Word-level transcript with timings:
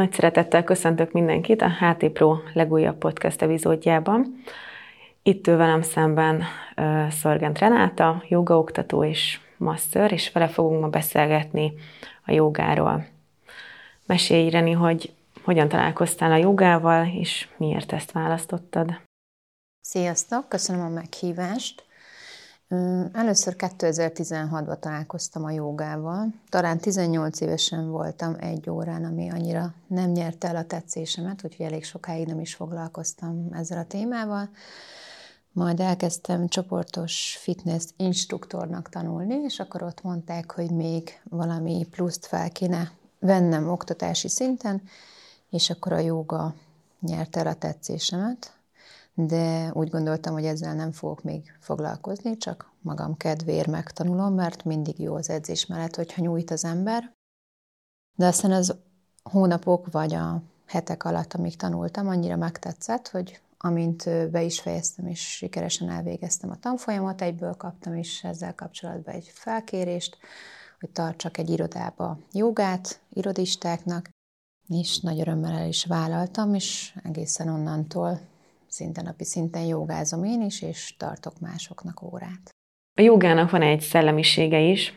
Nagy 0.00 0.12
szeretettel 0.12 0.64
köszöntök 0.64 1.12
mindenkit 1.12 1.62
a 1.62 1.68
HT 1.68 2.08
Pro 2.08 2.36
legújabb 2.52 2.98
podcast 2.98 3.42
epizódjában. 3.42 4.42
Itt 5.22 5.46
ül 5.46 5.56
velem 5.56 5.82
szemben 5.82 6.42
uh, 6.76 7.08
Szorgent 7.08 7.58
Renáta, 7.58 8.22
jogaoktató 8.28 9.04
és 9.04 9.40
master, 9.56 10.12
és 10.12 10.32
vele 10.32 10.48
fogunk 10.48 10.80
ma 10.80 10.88
beszélgetni 10.88 11.72
a 12.26 12.32
jogáról. 12.32 13.06
Mesélj, 14.06 14.50
Reni, 14.50 14.72
hogy 14.72 15.12
hogyan 15.42 15.68
találkoztál 15.68 16.32
a 16.32 16.36
jogával, 16.36 17.06
és 17.06 17.48
miért 17.56 17.92
ezt 17.92 18.12
választottad? 18.12 19.00
Sziasztok, 19.80 20.48
köszönöm 20.48 20.82
a 20.82 20.88
meghívást. 20.88 21.84
Először 23.12 23.54
2016-ban 23.58 24.78
találkoztam 24.78 25.44
a 25.44 25.50
jogával. 25.50 26.34
Talán 26.48 26.78
18 26.78 27.40
évesen 27.40 27.90
voltam 27.90 28.36
egy 28.38 28.70
órán, 28.70 29.04
ami 29.04 29.30
annyira 29.30 29.74
nem 29.86 30.10
nyerte 30.10 30.48
el 30.48 30.56
a 30.56 30.64
tetszésemet, 30.64 31.44
úgyhogy 31.44 31.66
elég 31.66 31.84
sokáig 31.84 32.26
nem 32.26 32.40
is 32.40 32.54
foglalkoztam 32.54 33.48
ezzel 33.52 33.78
a 33.78 33.84
témával. 33.84 34.48
Majd 35.52 35.80
elkezdtem 35.80 36.48
csoportos 36.48 37.38
fitness 37.40 37.84
instruktornak 37.96 38.88
tanulni, 38.88 39.34
és 39.34 39.58
akkor 39.58 39.82
ott 39.82 40.02
mondták, 40.02 40.52
hogy 40.52 40.70
még 40.70 41.20
valami 41.24 41.86
pluszt 41.90 42.26
fel 42.26 42.50
kéne 42.50 42.92
vennem 43.18 43.68
oktatási 43.68 44.28
szinten, 44.28 44.82
és 45.48 45.70
akkor 45.70 45.92
a 45.92 45.98
joga 45.98 46.54
nyerte 47.00 47.40
el 47.40 47.46
a 47.46 47.54
tetszésemet 47.54 48.59
de 49.14 49.70
úgy 49.74 49.90
gondoltam, 49.90 50.32
hogy 50.32 50.44
ezzel 50.44 50.74
nem 50.74 50.92
fogok 50.92 51.22
még 51.22 51.56
foglalkozni, 51.60 52.36
csak 52.36 52.72
magam 52.80 53.16
kedvéért 53.16 53.66
megtanulom, 53.66 54.34
mert 54.34 54.64
mindig 54.64 55.00
jó 55.00 55.14
az 55.14 55.30
edzés 55.30 55.66
mellett, 55.66 55.96
hogyha 55.96 56.22
nyújt 56.22 56.50
az 56.50 56.64
ember. 56.64 57.12
De 58.16 58.26
aztán 58.26 58.52
az 58.52 58.76
hónapok 59.22 59.90
vagy 59.90 60.14
a 60.14 60.42
hetek 60.66 61.04
alatt, 61.04 61.34
amíg 61.34 61.56
tanultam, 61.56 62.08
annyira 62.08 62.36
megtetszett, 62.36 63.08
hogy 63.08 63.40
amint 63.58 64.30
be 64.30 64.42
is 64.42 64.60
fejeztem, 64.60 65.06
és 65.06 65.20
sikeresen 65.20 65.90
elvégeztem 65.90 66.50
a 66.50 66.58
tanfolyamot, 66.58 67.22
egyből 67.22 67.54
kaptam 67.54 67.94
is 67.94 68.24
ezzel 68.24 68.54
kapcsolatban 68.54 69.14
egy 69.14 69.30
felkérést, 69.34 70.18
hogy 70.80 70.90
tartsak 70.90 71.38
egy 71.38 71.50
irodába 71.50 72.18
jogát 72.32 73.00
irodistáknak, 73.08 74.08
és 74.68 75.00
nagy 75.00 75.20
örömmel 75.20 75.52
el 75.52 75.68
is 75.68 75.84
vállaltam, 75.84 76.54
és 76.54 76.98
egészen 77.02 77.48
onnantól 77.48 78.20
szinte 78.70 79.02
napi 79.02 79.24
szinten 79.24 79.62
jogázom 79.62 80.24
én 80.24 80.42
is, 80.42 80.62
és 80.62 80.94
tartok 80.96 81.40
másoknak 81.40 82.02
órát. 82.02 82.50
A 82.98 83.02
jogának 83.02 83.50
van 83.50 83.62
egy 83.62 83.80
szellemisége 83.80 84.58
is. 84.58 84.94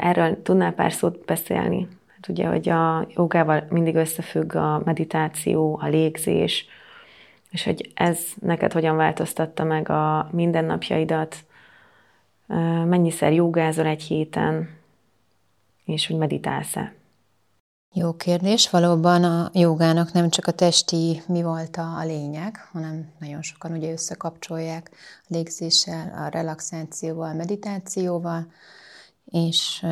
Erről 0.00 0.42
tudnál 0.42 0.72
pár 0.72 0.92
szót 0.92 1.24
beszélni? 1.24 1.88
Hát 2.14 2.28
ugye, 2.28 2.46
hogy 2.46 2.68
a 2.68 3.06
jogával 3.08 3.66
mindig 3.70 3.94
összefügg 3.94 4.54
a 4.54 4.82
meditáció, 4.84 5.78
a 5.82 5.86
légzés, 5.86 6.66
és 7.50 7.64
hogy 7.64 7.92
ez 7.94 8.20
neked 8.40 8.72
hogyan 8.72 8.96
változtatta 8.96 9.64
meg 9.64 9.88
a 9.88 10.28
mindennapjaidat, 10.32 11.36
mennyiszer 12.84 13.32
jogázol 13.32 13.86
egy 13.86 14.02
héten, 14.02 14.68
és 15.84 16.06
hogy 16.06 16.16
meditálsz-e? 16.16 16.94
Jó 17.98 18.12
kérdés. 18.12 18.70
Valóban 18.70 19.24
a 19.24 19.50
jogának 19.52 20.12
nem 20.12 20.30
csak 20.30 20.46
a 20.46 20.52
testi 20.52 21.22
mi 21.26 21.42
volt 21.42 21.76
a, 21.76 22.04
lényeg, 22.04 22.68
hanem 22.72 23.12
nagyon 23.20 23.42
sokan 23.42 23.72
ugye 23.72 23.92
összekapcsolják 23.92 24.90
a 24.92 25.24
légzéssel, 25.28 26.24
a 26.24 26.28
relaxációval, 26.28 27.28
a 27.28 27.34
meditációval, 27.34 28.46
és 29.24 29.86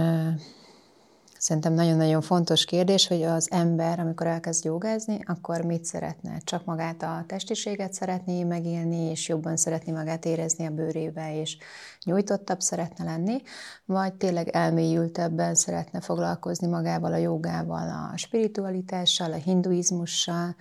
Szerintem 1.44 1.72
nagyon-nagyon 1.72 2.20
fontos 2.20 2.64
kérdés, 2.64 3.06
hogy 3.06 3.22
az 3.22 3.50
ember, 3.50 4.00
amikor 4.00 4.26
elkezd 4.26 4.64
jogázni, 4.64 5.18
akkor 5.24 5.64
mit 5.64 5.84
szeretne? 5.84 6.38
Csak 6.44 6.64
magát 6.64 7.02
a 7.02 7.24
testiséget 7.26 7.92
szeretné 7.92 8.44
megélni, 8.44 9.10
és 9.10 9.28
jobban 9.28 9.56
szeretné 9.56 9.92
magát 9.92 10.24
érezni 10.24 10.66
a 10.66 10.70
bőrébe, 10.70 11.40
és 11.40 11.56
nyújtottabb 12.04 12.60
szeretne 12.60 13.04
lenni, 13.04 13.42
vagy 13.84 14.14
tényleg 14.14 14.48
elmélyültebben 14.48 15.54
szeretne 15.54 16.00
foglalkozni 16.00 16.66
magával 16.66 17.12
a 17.12 17.16
jogával, 17.16 18.10
a 18.12 18.16
spiritualitással, 18.16 19.32
a 19.32 19.36
hinduizmussal, 19.36 20.56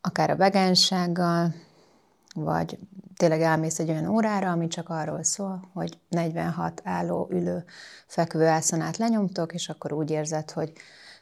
akár 0.00 0.30
a 0.30 0.36
vegánsággal, 0.36 1.54
vagy 2.34 2.78
tényleg 3.16 3.42
elmész 3.42 3.78
egy 3.78 3.90
olyan 3.90 4.08
órára, 4.08 4.50
ami 4.50 4.68
csak 4.68 4.88
arról 4.88 5.22
szól, 5.22 5.68
hogy 5.72 5.98
46 6.08 6.80
álló, 6.84 7.28
ülő, 7.30 7.64
fekvő 8.06 8.46
ászanát 8.46 8.96
lenyomtok, 8.96 9.54
és 9.54 9.68
akkor 9.68 9.92
úgy 9.92 10.10
érzed, 10.10 10.50
hogy 10.50 10.72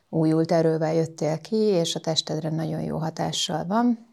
újult 0.09 0.53
erővel 0.53 0.95
jöttél 0.95 1.41
ki, 1.41 1.56
és 1.56 1.95
a 1.95 2.00
testedre 2.00 2.50
nagyon 2.50 2.81
jó 2.81 2.97
hatással 2.97 3.67
van. 3.67 4.06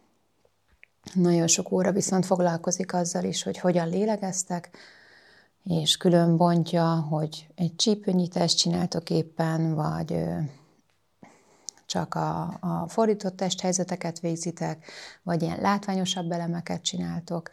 Nagyon 1.13 1.47
sok 1.47 1.71
óra 1.71 1.91
viszont 1.91 2.25
foglalkozik 2.25 2.93
azzal 2.93 3.23
is, 3.23 3.43
hogy 3.43 3.57
hogyan 3.57 3.89
lélegeztek, 3.89 4.69
és 5.63 5.97
külön 5.97 6.37
bontja, 6.37 6.85
hogy 6.85 7.47
egy 7.55 7.75
csípőnyitást 7.75 8.57
csináltok 8.57 9.09
éppen, 9.09 9.75
vagy 9.75 10.23
csak 11.89 12.15
a, 12.15 12.57
a 12.59 12.87
fordított 12.87 13.35
testhelyzeteket 13.35 14.19
végzitek, 14.19 14.85
vagy 15.23 15.41
ilyen 15.41 15.61
látványosabb 15.61 16.31
elemeket 16.31 16.81
csináltok. 16.81 17.49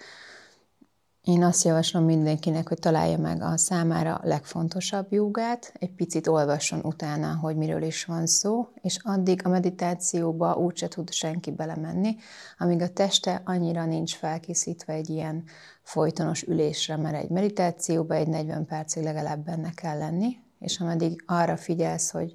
Én 1.22 1.42
azt 1.42 1.64
javaslom 1.64 2.04
mindenkinek, 2.04 2.68
hogy 2.68 2.78
találja 2.78 3.18
meg 3.18 3.42
a 3.42 3.56
számára 3.56 4.20
legfontosabb 4.22 5.12
jogát, 5.12 5.72
egy 5.78 5.92
picit 5.92 6.26
olvasson 6.26 6.80
utána, 6.82 7.36
hogy 7.36 7.56
miről 7.56 7.82
is 7.82 8.04
van 8.04 8.26
szó, 8.26 8.68
és 8.82 8.98
addig 9.02 9.46
a 9.46 9.48
meditációba 9.48 10.54
úgyse 10.54 10.88
tud 10.88 11.12
senki 11.12 11.50
belemenni, 11.50 12.16
amíg 12.58 12.80
a 12.80 12.92
teste 12.92 13.42
annyira 13.44 13.84
nincs 13.84 14.14
felkészítve 14.14 14.92
egy 14.92 15.08
ilyen 15.10 15.44
folytonos 15.82 16.42
ülésre, 16.42 16.96
mert 16.96 17.16
egy 17.16 17.30
meditációba 17.30 18.14
egy 18.14 18.28
40 18.28 18.66
percig 18.66 19.02
legalább 19.02 19.44
benne 19.44 19.70
kell 19.70 19.98
lenni, 19.98 20.36
és 20.58 20.80
ameddig 20.80 21.22
arra 21.26 21.56
figyelsz, 21.56 22.10
hogy 22.10 22.34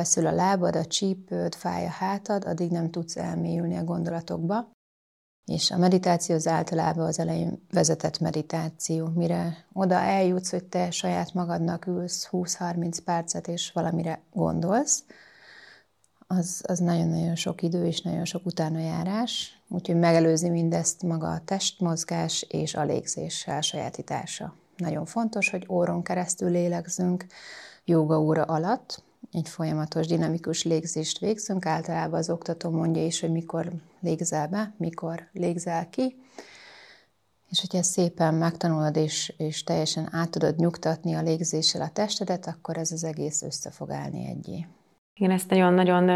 feszül 0.00 0.26
a 0.26 0.32
lábad, 0.32 0.76
a 0.76 0.84
csípőd, 0.84 1.54
fáj 1.54 1.86
a 1.86 1.90
hátad, 1.90 2.44
addig 2.44 2.70
nem 2.70 2.90
tudsz 2.90 3.16
elmélyülni 3.16 3.76
a 3.76 3.84
gondolatokba. 3.84 4.70
És 5.46 5.70
a 5.70 5.76
meditáció 5.76 6.34
az 6.34 6.46
általában 6.46 7.06
az 7.06 7.18
elején 7.18 7.66
vezetett 7.70 8.18
meditáció, 8.18 9.06
mire 9.14 9.66
oda 9.72 9.94
eljutsz, 9.94 10.50
hogy 10.50 10.64
te 10.64 10.90
saját 10.90 11.34
magadnak 11.34 11.86
ülsz 11.86 12.28
20-30 12.32 12.98
percet, 13.04 13.48
és 13.48 13.72
valamire 13.72 14.20
gondolsz, 14.32 15.04
az, 16.26 16.62
az 16.66 16.78
nagyon-nagyon 16.78 17.34
sok 17.34 17.62
idő 17.62 17.86
és 17.86 18.00
nagyon 18.00 18.24
sok 18.24 18.46
utánajárás, 18.46 19.62
úgyhogy 19.68 19.98
megelőzi 19.98 20.48
mindezt 20.48 21.02
maga 21.02 21.32
a 21.32 21.44
testmozgás 21.44 22.46
és 22.48 22.74
a 22.74 22.84
légzéssel 22.84 23.60
sajátítása. 23.60 24.54
Nagyon 24.76 25.06
fontos, 25.06 25.50
hogy 25.50 25.66
óron 25.68 26.02
keresztül 26.02 26.50
lélegzünk 26.50 27.26
joga 27.84 28.20
óra 28.20 28.42
alatt, 28.42 29.08
egy 29.32 29.48
folyamatos 29.48 30.06
dinamikus 30.06 30.62
légzést 30.64 31.18
végzünk. 31.18 31.66
Általában 31.66 32.18
az 32.18 32.30
oktató 32.30 32.70
mondja 32.70 33.04
is, 33.04 33.20
hogy 33.20 33.30
mikor 33.30 33.72
légzel 34.00 34.48
be, 34.48 34.74
mikor 34.76 35.28
légzel 35.32 35.88
ki. 35.90 36.16
És 37.50 37.60
hogyha 37.60 37.82
szépen 37.82 38.34
megtanulod, 38.34 38.96
és, 38.96 39.34
és 39.36 39.64
teljesen 39.64 40.08
át 40.12 40.30
tudod 40.30 40.56
nyugtatni 40.56 41.14
a 41.14 41.22
légzéssel 41.22 41.82
a 41.82 41.90
testedet, 41.92 42.46
akkor 42.46 42.76
ez 42.76 42.92
az 42.92 43.04
egész 43.04 43.42
össze 43.42 43.70
fog 43.70 43.90
állni 43.90 44.26
egyé. 44.26 44.66
Igen, 45.14 45.30
ezt 45.30 45.50
nagyon-nagyon 45.50 46.08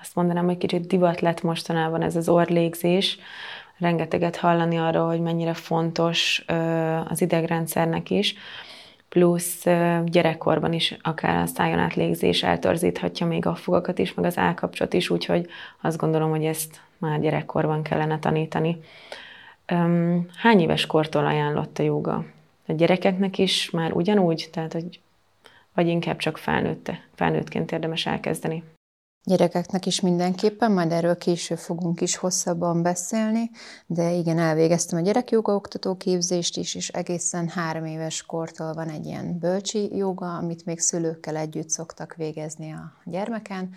azt 0.00 0.14
mondanám, 0.14 0.44
hogy 0.44 0.56
kicsit 0.56 0.86
divat 0.86 1.20
lett 1.20 1.42
mostanában 1.42 2.02
ez 2.02 2.16
az 2.16 2.28
orrlégzés. 2.28 3.18
Rengeteget 3.78 4.36
hallani 4.36 4.78
arról, 4.78 5.06
hogy 5.06 5.20
mennyire 5.20 5.54
fontos 5.54 6.44
az 7.08 7.20
idegrendszernek 7.20 8.10
is 8.10 8.34
plusz 9.10 9.64
gyerekkorban 10.04 10.72
is 10.72 10.96
akár 11.02 11.42
a 11.42 11.46
szájon 11.46 11.78
átlégzés 11.78 12.42
eltorzíthatja 12.42 13.26
még 13.26 13.46
a 13.46 13.54
fogakat 13.54 13.98
is, 13.98 14.14
meg 14.14 14.24
az 14.24 14.38
állkapcsot 14.38 14.92
is, 14.92 15.10
úgyhogy 15.10 15.48
azt 15.80 15.96
gondolom, 15.96 16.30
hogy 16.30 16.44
ezt 16.44 16.80
már 16.98 17.20
gyerekkorban 17.20 17.82
kellene 17.82 18.18
tanítani. 18.18 18.80
Hány 20.36 20.60
éves 20.60 20.86
kortól 20.86 21.26
ajánlott 21.26 21.78
a 21.78 21.82
joga? 21.82 22.24
A 22.66 22.72
gyerekeknek 22.72 23.38
is 23.38 23.70
már 23.70 23.92
ugyanúgy, 23.92 24.48
tehát 24.52 24.72
hogy 24.72 25.00
vagy 25.74 25.86
inkább 25.86 26.16
csak 26.16 26.38
felnőtte, 26.38 27.00
felnőttként 27.14 27.72
érdemes 27.72 28.06
elkezdeni? 28.06 28.62
Gyerekeknek 29.24 29.86
is 29.86 30.00
mindenképpen, 30.00 30.72
majd 30.72 30.92
erről 30.92 31.16
később 31.16 31.58
fogunk 31.58 32.00
is 32.00 32.16
hosszabban 32.16 32.82
beszélni, 32.82 33.50
de 33.86 34.12
igen, 34.12 34.38
elvégeztem 34.38 34.98
a 34.98 35.02
gyerekjogaoktató 35.02 35.96
képzést 35.96 36.56
is, 36.56 36.74
és 36.74 36.88
egészen 36.88 37.48
három 37.48 37.84
éves 37.84 38.22
kortól 38.22 38.72
van 38.72 38.88
egy 38.88 39.06
ilyen 39.06 39.38
bölcsi 39.38 39.96
joga, 39.96 40.36
amit 40.36 40.64
még 40.64 40.78
szülőkkel 40.78 41.36
együtt 41.36 41.70
szoktak 41.70 42.14
végezni 42.14 42.72
a 42.72 42.92
gyermeken, 43.04 43.70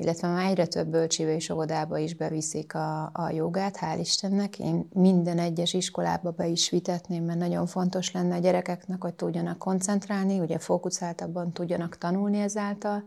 illetve 0.00 0.28
már 0.28 0.50
egyre 0.50 0.66
több 0.66 0.86
bölcsébe 0.86 1.34
és 1.34 1.50
óvodába 1.50 1.98
is 1.98 2.14
beviszik 2.14 2.74
a, 2.74 3.10
a 3.12 3.30
jogát, 3.30 3.76
hál' 3.80 3.98
Istennek. 3.98 4.58
Én 4.58 4.88
minden 4.92 5.38
egyes 5.38 5.72
iskolába 5.72 6.30
be 6.30 6.46
is 6.46 6.70
vitetném, 6.70 7.24
mert 7.24 7.38
nagyon 7.38 7.66
fontos 7.66 8.12
lenne 8.12 8.34
a 8.34 8.38
gyerekeknek, 8.38 9.02
hogy 9.02 9.14
tudjanak 9.14 9.58
koncentrálni, 9.58 10.38
ugye 10.38 10.58
fókuszáltabban 10.58 11.52
tudjanak 11.52 11.98
tanulni 11.98 12.38
ezáltal. 12.38 13.04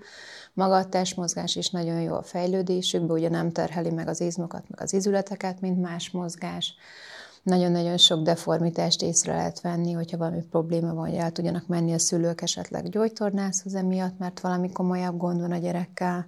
Maga 0.54 0.76
a 0.76 0.90
testmozgás 0.90 1.56
is 1.56 1.70
nagyon 1.70 1.83
nagyon 1.84 2.02
jó 2.02 2.14
a 2.14 2.24
fejlődésükbe, 2.24 3.14
ugye 3.14 3.30
nem 3.30 3.52
terheli 3.52 3.90
meg 3.90 4.08
az 4.08 4.22
izmokat, 4.22 4.64
meg 4.70 4.82
az 4.82 4.94
izületeket, 4.94 5.62
mint 5.62 5.82
más 5.82 6.12
mozgás. 6.12 6.76
Nagyon-nagyon 7.44 7.98
sok 7.98 8.22
deformitást 8.22 9.02
észre 9.02 9.36
lehet 9.36 9.62
venni, 9.62 9.92
hogyha 9.92 10.18
valami 10.18 10.42
probléma 10.42 10.94
van, 10.94 11.10
hogy 11.10 11.18
el 11.18 11.32
tudjanak 11.32 11.68
menni 11.68 11.94
a 11.94 12.00
szülők 12.00 12.42
esetleg 12.42 12.90
gyógytornászhoz 12.90 13.76
emiatt, 13.76 14.18
mert 14.18 14.40
valami 14.40 14.72
komolyabb 14.72 15.18
gond 15.18 15.40
van 15.40 15.52
a 15.52 15.58
gyerekkel. 15.58 16.28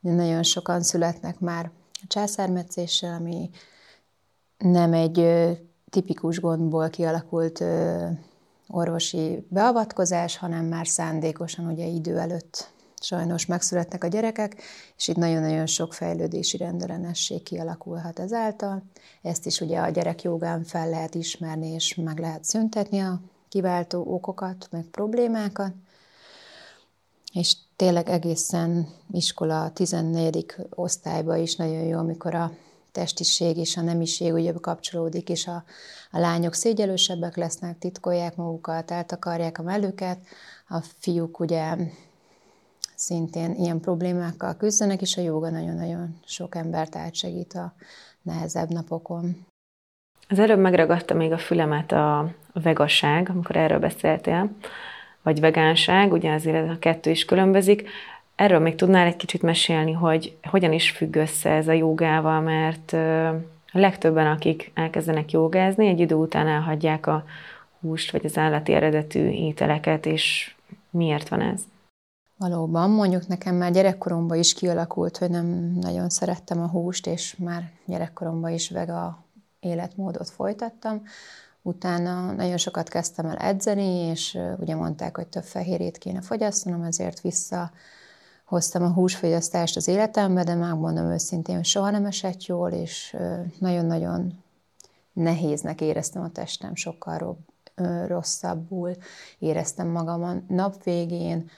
Nagyon 0.00 0.42
sokan 0.42 0.82
születnek 0.82 1.40
már 1.40 1.70
császármetszéssel, 2.08 3.14
ami 3.14 3.50
nem 4.58 4.92
egy 4.92 5.26
tipikus 5.90 6.40
gondból 6.40 6.88
kialakult 6.88 7.64
orvosi 8.68 9.46
beavatkozás, 9.48 10.36
hanem 10.36 10.64
már 10.64 10.86
szándékosan 10.86 11.66
ugye 11.66 11.84
idő 11.84 12.18
előtt 12.18 12.74
sajnos 13.00 13.46
megszületnek 13.46 14.04
a 14.04 14.08
gyerekek, 14.08 14.62
és 14.96 15.08
itt 15.08 15.16
nagyon-nagyon 15.16 15.66
sok 15.66 15.94
fejlődési 15.94 16.56
rendellenesség 16.56 17.42
kialakulhat 17.42 18.18
ezáltal. 18.18 18.82
Ezt 19.22 19.46
is 19.46 19.60
ugye 19.60 19.78
a 19.78 19.88
gyerek 19.88 20.22
jogán 20.22 20.64
fel 20.64 20.88
lehet 20.88 21.14
ismerni, 21.14 21.68
és 21.68 21.94
meg 21.94 22.18
lehet 22.18 22.44
szüntetni 22.44 22.98
a 22.98 23.20
kiváltó 23.48 24.04
okokat, 24.06 24.68
meg 24.70 24.84
problémákat. 24.84 25.72
És 27.32 27.56
tényleg 27.76 28.08
egészen 28.08 28.88
iskola 29.10 29.70
14. 29.70 30.54
osztályba 30.70 31.36
is 31.36 31.56
nagyon 31.56 31.82
jó, 31.82 31.98
amikor 31.98 32.34
a 32.34 32.52
testiség 32.92 33.56
és 33.56 33.76
a 33.76 33.80
nemiség 33.80 34.32
ugye 34.32 34.52
kapcsolódik, 34.52 35.28
és 35.28 35.46
a, 35.46 35.64
a 36.10 36.18
lányok 36.18 36.54
szégyelősebbek 36.54 37.36
lesznek, 37.36 37.78
titkolják 37.78 38.36
magukat, 38.36 38.90
eltakarják 38.90 39.58
a 39.58 39.62
mellüket, 39.62 40.18
a 40.68 40.80
fiúk 40.98 41.40
ugye 41.40 41.76
szintén 42.96 43.54
ilyen 43.54 43.80
problémákkal 43.80 44.56
küzdenek, 44.56 45.00
és 45.00 45.16
a 45.16 45.22
joga 45.22 45.50
nagyon-nagyon 45.50 46.18
sok 46.24 46.54
embert 46.54 46.96
átsegít 46.96 47.52
a 47.52 47.74
nehezebb 48.22 48.68
napokon. 48.68 49.46
Az 50.28 50.38
előbb 50.38 50.58
megragadta 50.58 51.14
még 51.14 51.32
a 51.32 51.38
fülemet 51.38 51.92
a 51.92 52.34
vegasság, 52.52 53.28
amikor 53.30 53.56
erről 53.56 53.78
beszéltél, 53.78 54.50
vagy 55.22 55.40
vegánság, 55.40 56.12
ugye 56.12 56.32
azért 56.32 56.70
a 56.70 56.78
kettő 56.78 57.10
is 57.10 57.24
különbözik. 57.24 57.88
Erről 58.34 58.58
még 58.58 58.74
tudnál 58.74 59.06
egy 59.06 59.16
kicsit 59.16 59.42
mesélni, 59.42 59.92
hogy 59.92 60.36
hogyan 60.42 60.72
is 60.72 60.90
függ 60.90 61.16
össze 61.16 61.50
ez 61.50 61.68
a 61.68 61.72
jogával, 61.72 62.40
mert 62.40 62.92
a 63.72 63.78
legtöbben, 63.78 64.26
akik 64.26 64.70
elkezdenek 64.74 65.30
jogázni, 65.30 65.86
egy 65.86 66.00
idő 66.00 66.14
után 66.14 66.48
elhagyják 66.48 67.06
a 67.06 67.24
húst 67.80 68.10
vagy 68.10 68.24
az 68.24 68.38
állati 68.38 68.72
eredetű 68.72 69.28
ételeket, 69.28 70.06
és 70.06 70.54
miért 70.90 71.28
van 71.28 71.40
ez? 71.40 71.60
Valóban, 72.38 72.90
mondjuk 72.90 73.26
nekem 73.26 73.54
már 73.54 73.72
gyerekkoromban 73.72 74.38
is 74.38 74.52
kialakult, 74.52 75.16
hogy 75.16 75.30
nem 75.30 75.46
nagyon 75.80 76.08
szerettem 76.08 76.60
a 76.60 76.68
húst, 76.68 77.06
és 77.06 77.36
már 77.36 77.70
gyerekkoromban 77.86 78.50
is 78.50 78.70
vega 78.70 79.24
életmódot 79.60 80.30
folytattam. 80.30 81.02
Utána 81.62 82.32
nagyon 82.32 82.56
sokat 82.56 82.88
kezdtem 82.88 83.26
el 83.26 83.36
edzeni, 83.36 83.84
és 83.84 84.38
ugye 84.58 84.74
mondták, 84.74 85.16
hogy 85.16 85.26
több 85.26 85.42
fehérjét 85.42 85.98
kéne 85.98 86.20
fogyasztanom, 86.20 86.82
ezért 86.82 87.20
vissza 87.20 87.70
hoztam 88.44 88.82
a 88.82 88.92
húsfogyasztást 88.92 89.76
az 89.76 89.88
életembe, 89.88 90.44
de 90.44 90.54
megmondom 90.54 91.10
őszintén, 91.10 91.54
hogy 91.54 91.64
soha 91.64 91.90
nem 91.90 92.04
esett 92.04 92.44
jól, 92.44 92.70
és 92.70 93.16
nagyon-nagyon 93.58 94.42
nehéznek 95.12 95.80
éreztem 95.80 96.22
a 96.22 96.30
testem, 96.30 96.74
sokkal 96.74 97.36
rosszabbul 98.06 98.96
éreztem 99.38 99.88
magam 99.88 100.22
a 100.22 100.34
nap 100.48 100.82
végén, 100.82 101.50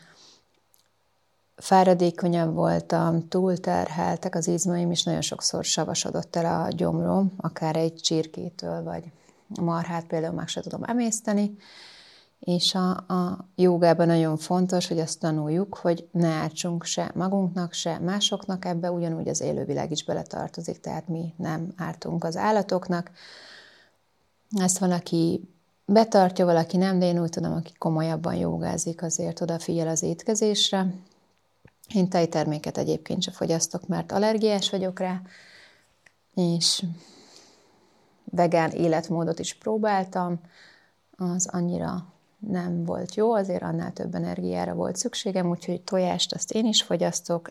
fáradékonyabb 1.59 2.55
voltam, 2.55 3.29
túlterheltek 3.29 4.35
az 4.35 4.49
izmaim, 4.49 4.91
és 4.91 5.03
nagyon 5.03 5.21
sokszor 5.21 5.65
savasodott 5.65 6.37
el 6.37 6.65
a 6.65 6.69
gyomrom, 6.69 7.33
akár 7.37 7.77
egy 7.77 7.95
csirkétől, 7.95 8.83
vagy 8.83 9.05
marhát 9.61 10.07
például 10.07 10.35
meg 10.35 10.49
se 10.49 10.61
tudom 10.61 10.85
emészteni, 10.85 11.57
és 12.41 12.75
a, 12.75 12.91
a 12.91 13.49
jogában 13.55 14.07
nagyon 14.07 14.37
fontos, 14.37 14.89
hogy 14.89 14.99
azt 14.99 15.21
tanuljuk, 15.21 15.75
hogy 15.75 16.09
ne 16.13 16.29
ártsunk 16.29 16.85
se 16.85 17.11
magunknak, 17.15 17.73
se 17.73 17.99
másoknak 17.99 18.65
ebbe, 18.65 18.91
ugyanúgy 18.91 19.29
az 19.29 19.41
élővilág 19.41 19.91
is 19.91 20.05
beletartozik, 20.05 20.81
tehát 20.81 21.09
mi 21.09 21.35
nem 21.37 21.73
ártunk 21.77 22.25
az 22.25 22.37
állatoknak. 22.37 23.11
Ezt 24.57 24.79
valaki 24.79 25.49
betartja, 25.85 26.45
valaki 26.45 26.77
nem, 26.77 26.99
de 26.99 27.07
én 27.07 27.21
úgy 27.21 27.31
tudom, 27.31 27.53
aki 27.53 27.73
komolyabban 27.79 28.35
jogázik, 28.35 29.03
azért 29.03 29.41
odafigyel 29.41 29.89
az 29.89 30.03
étkezésre. 30.03 30.87
Én 31.95 32.09
tejterméket 32.09 32.79
egyébként 32.79 33.23
sem 33.23 33.35
fogyasztok, 33.35 33.87
mert 33.87 34.13
allergiás 34.13 34.71
vagyok 34.71 34.99
rá, 34.99 35.21
és 36.35 36.85
vegán 38.25 38.71
életmódot 38.71 39.39
is 39.39 39.55
próbáltam, 39.55 40.41
az 41.17 41.47
annyira 41.47 42.13
nem 42.39 42.85
volt 42.85 43.15
jó, 43.15 43.33
azért 43.33 43.63
annál 43.63 43.93
több 43.93 44.15
energiára 44.15 44.75
volt 44.75 44.97
szükségem, 44.97 45.51
úgyhogy 45.51 45.83
tojást 45.83 46.35
azt 46.35 46.53
én 46.53 46.67
is 46.67 46.83
fogyasztok, 46.83 47.51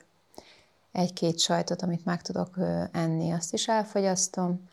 egy-két 0.91 1.39
sajtot, 1.39 1.81
amit 1.81 2.05
meg 2.05 2.21
tudok 2.21 2.57
enni, 2.91 3.31
azt 3.31 3.53
is 3.53 3.67
elfogyasztom, 3.67 4.69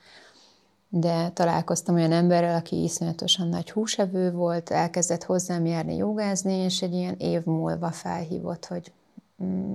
de 0.88 1.28
találkoztam 1.28 1.94
olyan 1.94 2.12
emberrel, 2.12 2.56
aki 2.56 2.82
iszonyatosan 2.82 3.48
nagy 3.48 3.70
húsevő 3.70 4.32
volt, 4.32 4.70
elkezdett 4.70 5.22
hozzám 5.24 5.66
járni 5.66 5.96
jogázni, 5.96 6.52
és 6.54 6.82
egy 6.82 6.92
ilyen 6.92 7.14
év 7.18 7.44
múlva 7.44 7.90
felhívott, 7.90 8.66
hogy 8.66 8.92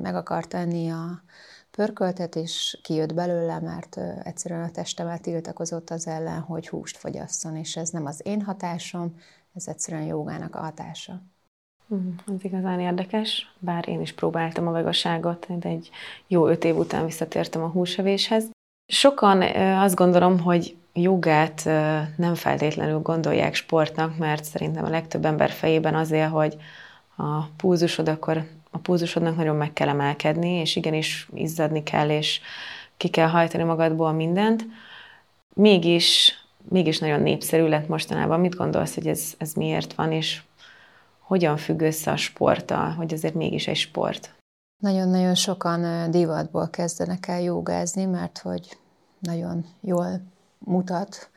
meg 0.02 0.16
akart 0.16 0.54
enni 0.54 0.90
a 0.90 1.24
pörköltet, 1.72 2.36
és 2.36 2.80
kijött 2.84 3.14
belőle, 3.14 3.60
mert 3.60 4.00
egyszerűen 4.24 4.64
a 4.64 4.72
testemet 4.72 5.22
tiltakozott 5.22 5.90
az 5.90 6.08
ellen, 6.08 6.40
hogy 6.40 6.68
húst 6.68 6.98
fogyasszon, 6.98 7.56
és 7.56 7.76
ez 7.76 7.90
nem 7.90 8.06
az 8.06 8.22
én 8.24 8.42
hatásom, 8.42 9.16
ez 9.56 9.68
egyszerűen 9.68 10.06
jogának 10.06 10.56
a 10.56 10.60
hatása. 10.60 11.22
Hmm, 11.88 12.16
ez 12.28 12.44
igazán 12.44 12.80
érdekes, 12.80 13.56
bár 13.60 13.88
én 13.88 14.02
is 14.02 14.14
próbáltam 14.14 14.68
a 14.68 14.72
vegaságot, 14.72 15.60
de 15.60 15.70
egy 15.70 15.90
jó 16.28 16.48
öt 16.48 16.64
év 16.64 16.78
után 16.78 17.06
visszatértem 17.06 17.64
a 17.64 17.68
húsevéshez. 17.68 18.50
Sokan 18.86 19.42
azt 19.82 19.96
gondolom, 19.96 20.40
hogy 20.40 20.78
jogát 20.94 21.66
nem 22.18 22.36
feltétlenül 22.36 23.00
gondolják 23.00 23.54
sportnak, 23.54 24.18
mert 24.18 24.44
szerintem 24.44 24.86
a 24.86 24.90
legtöbb 24.90 25.26
ember 25.26 25.50
fejében 25.50 25.96
azért, 25.96 26.30
hogy 26.30 26.58
a 27.16 27.46
púzusod, 27.58 28.08
akkor 28.08 28.48
a 28.72 28.78
púzusodnak 28.78 29.36
nagyon 29.36 29.56
meg 29.56 29.74
kell 29.74 29.88
emelkedni, 29.88 30.50
és 30.50 30.76
igenis 30.76 31.30
izzadni 31.34 31.84
kell, 31.84 32.10
és 32.10 32.42
ki 32.98 33.08
kell 33.08 33.28
hajtani 33.28 33.64
magadból 33.64 34.12
mindent. 34.12 34.66
Mégis 35.54 36.34
mégis 36.70 37.00
nagyon 37.00 37.22
népszerű 37.22 37.68
lett 37.68 37.88
mostanában. 37.88 38.40
Mit 38.40 38.56
gondolsz, 38.56 38.94
hogy 38.94 39.08
ez, 39.08 39.34
ez 39.38 39.54
miért 39.54 39.94
van, 39.94 40.12
és 40.12 40.42
hogyan 41.20 41.58
függ 41.58 41.82
össze 41.82 42.12
a 42.12 42.16
sporttal, 42.16 42.90
hogy 42.90 43.14
azért 43.14 43.34
mégis 43.34 43.68
egy 43.68 43.76
sport? 43.76 44.34
Nagyon-nagyon 44.82 45.36
sokan 45.36 46.12
divatból 46.12 46.70
kezdenek 46.70 47.28
el 47.28 47.42
jogázni, 47.42 48.06
mert 48.06 48.38
hogy 48.38 48.78
nagyon 49.20 49.66
jól 49.82 50.22
mutat 50.58 51.30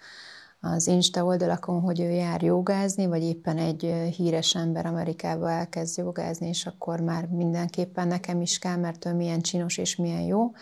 az 0.64 0.86
Insta 0.86 1.24
oldalakon, 1.24 1.80
hogy 1.80 2.00
ő 2.00 2.10
jár 2.10 2.42
jogázni, 2.42 3.06
vagy 3.06 3.22
éppen 3.22 3.58
egy 3.58 3.82
híres 4.16 4.54
ember 4.54 4.86
Amerikába 4.86 5.50
elkezd 5.50 5.98
jogázni, 5.98 6.48
és 6.48 6.66
akkor 6.66 7.00
már 7.00 7.26
mindenképpen 7.26 8.08
nekem 8.08 8.40
is 8.40 8.58
kell, 8.58 8.76
mert 8.76 9.06
ő 9.06 9.14
milyen 9.14 9.40
csinos 9.40 9.78
és 9.78 9.96
milyen 9.96 10.22
jó. 10.22 10.52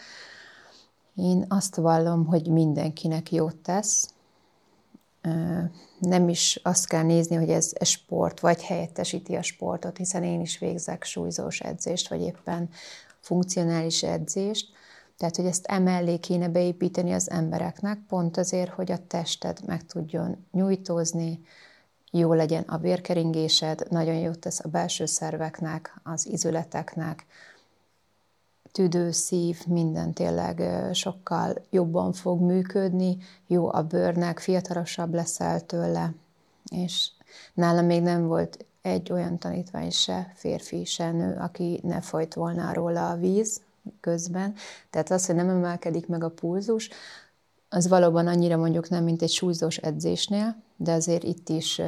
Én 1.14 1.45
azt 1.49 1.76
vallom, 1.76 2.26
hogy 2.26 2.47
mindenkinek 2.47 3.33
jót 3.33 3.57
tesz, 3.57 4.14
nem 5.99 6.28
is 6.28 6.61
azt 6.62 6.87
kell 6.87 7.02
nézni, 7.02 7.37
hogy 7.37 7.50
ez, 7.50 7.73
sport, 7.80 8.40
vagy 8.40 8.62
helyettesíti 8.62 9.35
a 9.35 9.42
sportot, 9.42 9.97
hiszen 9.97 10.23
én 10.25 10.40
is 10.40 10.59
végzek 10.59 11.04
súlyzós 11.04 11.61
edzést, 11.61 12.09
vagy 12.09 12.21
éppen 12.21 12.69
funkcionális 13.21 14.02
edzést, 14.02 14.69
tehát, 15.21 15.37
hogy 15.37 15.47
ezt 15.47 15.67
emellé 15.67 16.19
kéne 16.19 16.49
beépíteni 16.49 17.12
az 17.12 17.31
embereknek, 17.31 17.99
pont 18.09 18.37
azért, 18.37 18.71
hogy 18.71 18.93
a 18.93 19.07
tested 19.07 19.59
meg 19.67 19.87
tudjon 19.87 20.47
nyújtózni, 20.53 21.41
jó 22.11 22.33
legyen 22.33 22.62
a 22.62 22.79
vérkeringésed, 22.79 23.87
nagyon 23.91 24.15
jót 24.15 24.39
tesz 24.39 24.65
a 24.65 24.69
belső 24.69 25.07
szerveknek, 25.07 26.00
az 26.03 26.27
izületeknek, 26.27 27.27
tüdő, 28.73 29.11
szív, 29.11 29.67
minden 29.67 30.12
tényleg 30.12 30.62
sokkal 30.93 31.55
jobban 31.71 32.12
fog 32.12 32.41
működni, 32.41 33.17
jó 33.47 33.73
a 33.73 33.83
bőrnek, 33.83 34.39
fiatalosabb 34.39 35.15
leszel 35.15 35.61
tőle, 35.67 36.15
és 36.73 37.11
nálam 37.55 37.87
még 37.87 38.03
nem 38.03 38.27
volt 38.27 38.65
egy 38.83 39.12
olyan 39.12 39.39
tanítvány 39.39 39.91
se, 39.91 40.33
férfi, 40.35 40.85
se 40.85 41.11
nő, 41.11 41.37
aki 41.41 41.81
ne 41.83 42.00
folyt 42.00 42.35
volna 42.35 42.73
róla 42.73 43.11
a 43.11 43.17
víz 43.17 43.61
közben. 44.01 44.55
Tehát 44.91 45.11
az, 45.11 45.27
hogy 45.27 45.35
nem 45.35 45.49
emelkedik 45.49 46.07
meg 46.07 46.25
a 46.25 46.31
pulzus, 46.31 46.91
az 47.69 47.89
valóban 47.89 48.27
annyira 48.27 48.57
mondjuk 48.57 48.89
nem, 48.89 49.05
mint 49.05 49.23
egy 49.23 49.31
súlyzós 49.31 49.77
edzésnél, 49.77 50.63
de 50.77 50.93
azért 50.93 51.23
itt 51.23 51.49
is 51.49 51.81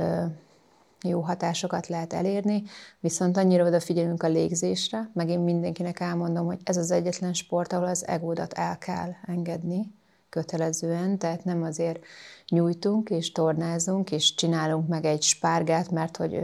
jó 1.02 1.20
hatásokat 1.20 1.86
lehet 1.86 2.12
elérni, 2.12 2.62
viszont 3.00 3.36
annyira 3.36 3.66
odafigyelünk 3.66 4.22
a 4.22 4.28
légzésre, 4.28 5.10
meg 5.14 5.28
én 5.28 5.40
mindenkinek 5.40 6.00
elmondom, 6.00 6.46
hogy 6.46 6.60
ez 6.64 6.76
az 6.76 6.90
egyetlen 6.90 7.34
sport, 7.34 7.72
ahol 7.72 7.86
az 7.86 8.06
egódat 8.06 8.52
el 8.52 8.78
kell 8.78 9.10
engedni 9.26 9.92
kötelezően, 10.28 11.18
tehát 11.18 11.44
nem 11.44 11.62
azért 11.62 12.04
nyújtunk 12.48 13.10
és 13.10 13.32
tornázunk, 13.32 14.10
és 14.10 14.34
csinálunk 14.34 14.88
meg 14.88 15.04
egy 15.04 15.22
spárgát, 15.22 15.90
mert 15.90 16.16
hogy 16.16 16.40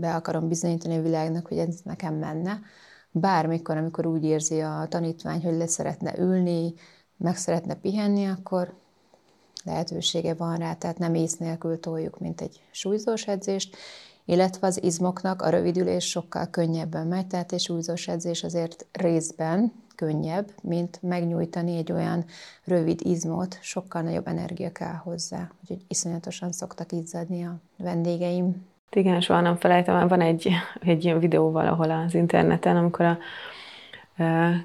be 0.00 0.14
akarom 0.14 0.48
bizonyítani 0.48 0.96
a 0.96 1.02
világnak, 1.02 1.46
hogy 1.46 1.58
ez 1.58 1.80
nekem 1.84 2.14
menne. 2.14 2.60
Bármikor, 3.12 3.76
amikor 3.76 4.06
úgy 4.06 4.24
érzi 4.24 4.60
a 4.60 4.86
tanítvány, 4.88 5.42
hogy 5.42 5.56
le 5.56 5.66
szeretne 5.66 6.18
ülni, 6.18 6.74
meg 7.16 7.36
szeretne 7.36 7.74
pihenni, 7.74 8.26
akkor 8.26 8.74
lehetősége 9.64 10.34
van 10.34 10.56
rá, 10.56 10.74
tehát 10.74 10.98
nem 10.98 11.14
ész 11.14 11.36
nélkül 11.36 11.80
toljuk, 11.80 12.18
mint 12.18 12.40
egy 12.40 12.60
súlyzós 12.70 13.26
edzést, 13.26 13.76
illetve 14.24 14.66
az 14.66 14.82
izmoknak 14.82 15.42
a 15.42 15.48
rövidülés 15.48 16.08
sokkal 16.08 16.46
könnyebben 16.50 17.06
megy, 17.06 17.26
tehát 17.26 17.52
egy 17.52 17.60
súlyzós 17.60 18.08
edzés 18.08 18.44
azért 18.44 18.86
részben 18.92 19.72
könnyebb, 19.94 20.52
mint 20.62 21.02
megnyújtani 21.02 21.76
egy 21.76 21.92
olyan 21.92 22.24
rövid 22.64 23.00
izmot, 23.04 23.58
sokkal 23.60 24.02
nagyobb 24.02 24.26
energia 24.26 24.72
kell 24.72 24.94
hozzá, 24.94 25.50
úgyhogy 25.60 25.84
iszonyatosan 25.88 26.52
szoktak 26.52 26.92
izzadni 26.92 27.44
a 27.44 27.60
vendégeim. 27.76 28.70
Igen, 28.94 29.20
soha 29.20 29.40
nem 29.40 29.56
felejtem, 29.56 30.08
van 30.08 30.20
egy, 30.20 30.48
egy 30.80 31.04
ilyen 31.04 31.18
videó 31.18 31.50
valahol 31.50 31.90
az 31.90 32.14
interneten, 32.14 32.76
amikor 32.76 33.06
a 33.06 33.18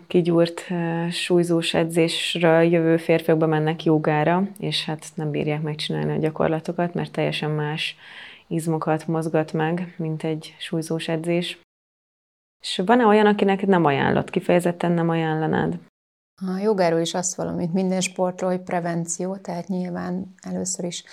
kigyúrt 0.08 0.68
súlyzós 1.12 1.74
edzésről 1.74 2.62
jövő 2.62 2.98
férfiak 2.98 3.48
mennek 3.48 3.84
jogára, 3.84 4.48
és 4.60 4.86
hát 4.86 5.06
nem 5.16 5.32
bírják 5.32 5.62
megcsinálni 5.62 6.12
a 6.12 6.20
gyakorlatokat, 6.20 6.94
mert 6.94 7.12
teljesen 7.12 7.52
más 7.52 7.96
izmokat 8.48 9.08
mozgat 9.08 9.54
meg, 9.54 9.94
mint 9.98 10.24
egy 10.24 10.56
súlyzós 10.58 11.08
edzés. 11.08 11.60
És 12.62 12.82
van-e 12.86 13.06
olyan, 13.06 13.26
akinek 13.26 13.66
nem 13.66 13.86
ajánlott, 13.86 14.30
kifejezetten 14.30 14.92
nem 14.92 15.10
ajánlanád? 15.10 15.80
A 16.46 16.58
jogáról 16.58 17.00
is 17.00 17.14
azt 17.14 17.36
valamit 17.36 17.74
minden 17.74 18.02
sportról, 18.02 18.50
hogy 18.50 18.62
prevenció, 18.62 19.36
tehát 19.36 19.68
nyilván 19.68 20.34
először 20.42 20.86
is 20.86 21.04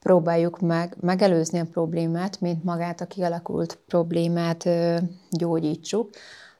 próbáljuk 0.00 0.60
meg 0.60 0.96
megelőzni 1.00 1.58
a 1.58 1.66
problémát, 1.72 2.40
mint 2.40 2.64
magát 2.64 3.00
a 3.00 3.06
kialakult 3.06 3.78
problémát 3.86 4.68
gyógyítsuk, 5.30 6.10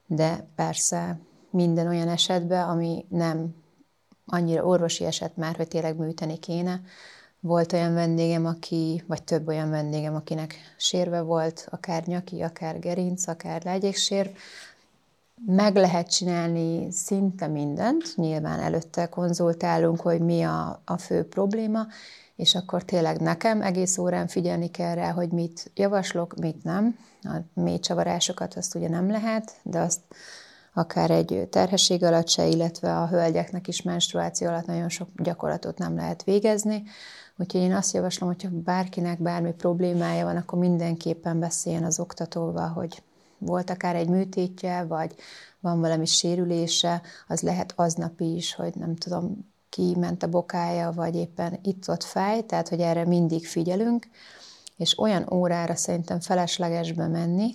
de 0.07 0.47
persze 0.55 1.19
minden 1.51 1.87
olyan 1.87 2.09
esetben, 2.09 2.69
ami 2.69 3.05
nem 3.09 3.55
annyira 4.27 4.65
orvosi 4.65 5.05
eset 5.05 5.37
már, 5.37 5.57
hogy 5.57 5.69
tényleg 5.69 5.97
műteni 5.97 6.39
kéne. 6.39 6.81
Volt 7.41 7.73
olyan 7.73 7.95
vendégem, 7.95 8.47
aki, 8.47 9.05
vagy 9.07 9.23
több 9.23 9.49
olyan 9.49 9.71
vendégem, 9.71 10.15
akinek 10.15 10.55
sérve 10.77 11.21
volt, 11.21 11.69
akár 11.71 12.07
nyaki, 12.07 12.41
akár 12.41 12.79
gerinc, 12.79 13.27
akár 13.27 13.65
lágyéksérv. 13.65 14.29
Meg 15.47 15.77
lehet 15.77 16.11
csinálni 16.11 16.91
szinte 16.91 17.47
mindent, 17.47 18.13
nyilván 18.17 18.61
előtte 18.61 19.09
konzultálunk, 19.09 20.01
hogy 20.01 20.21
mi 20.21 20.43
a, 20.43 20.83
a 20.85 20.99
fő 20.99 21.25
probléma, 21.25 21.87
és 22.41 22.55
akkor 22.55 22.83
tényleg 22.83 23.21
nekem 23.21 23.63
egész 23.63 23.99
órán 23.99 24.27
figyelni 24.27 24.71
kell 24.71 24.95
rá, 24.95 25.11
hogy 25.11 25.31
mit 25.31 25.71
javaslok, 25.75 26.35
mit 26.35 26.65
nem. 26.65 26.99
A 27.23 27.37
mély 27.55 27.79
csavarásokat 27.79 28.55
azt 28.55 28.75
ugye 28.75 28.89
nem 28.89 29.11
lehet, 29.11 29.53
de 29.63 29.79
azt 29.79 30.01
akár 30.75 31.11
egy 31.11 31.49
terhesség 31.51 32.03
alatt 32.03 32.29
se, 32.29 32.47
illetve 32.47 32.97
a 32.97 33.09
hölgyeknek 33.09 33.69
is 33.69 33.83
menstruáció 33.83 34.49
alatt 34.49 34.67
nagyon 34.67 34.89
sok 34.89 35.09
gyakorlatot 35.23 35.79
nem 35.79 35.97
lehet 35.97 36.25
végezni. 36.25 36.83
Úgyhogy 37.37 37.61
én 37.61 37.75
azt 37.75 37.95
javaslom, 37.95 38.29
hogyha 38.29 38.49
bárkinek 38.53 39.23
bármi 39.23 39.53
problémája 39.53 40.25
van, 40.25 40.37
akkor 40.37 40.59
mindenképpen 40.59 41.39
beszéljen 41.39 41.85
az 41.85 42.01
oktatóval, 42.01 42.69
hogy 42.69 43.03
volt 43.39 43.71
akár 43.71 43.97
egy 43.97 44.09
műtétje, 44.09 44.85
vagy 44.85 45.15
van 45.61 45.81
valami 45.81 46.07
sérülése, 46.07 47.03
az 47.29 47.41
lehet 47.41 47.73
aznap 47.77 48.21
is, 48.21 48.55
hogy 48.55 48.75
nem 48.75 48.97
tudom, 48.97 49.51
ki 49.71 49.97
ment 49.99 50.23
a 50.23 50.29
bokája, 50.29 50.91
vagy 50.91 51.17
éppen 51.17 51.59
itt-ott 51.63 52.03
fáj, 52.03 52.47
tehát 52.47 52.69
hogy 52.69 52.81
erre 52.81 53.07
mindig 53.07 53.47
figyelünk, 53.47 54.07
és 54.77 54.99
olyan 54.99 55.27
órára 55.33 55.75
szerintem 55.75 56.21
felesleges 56.21 56.93
bemenni, 56.93 57.55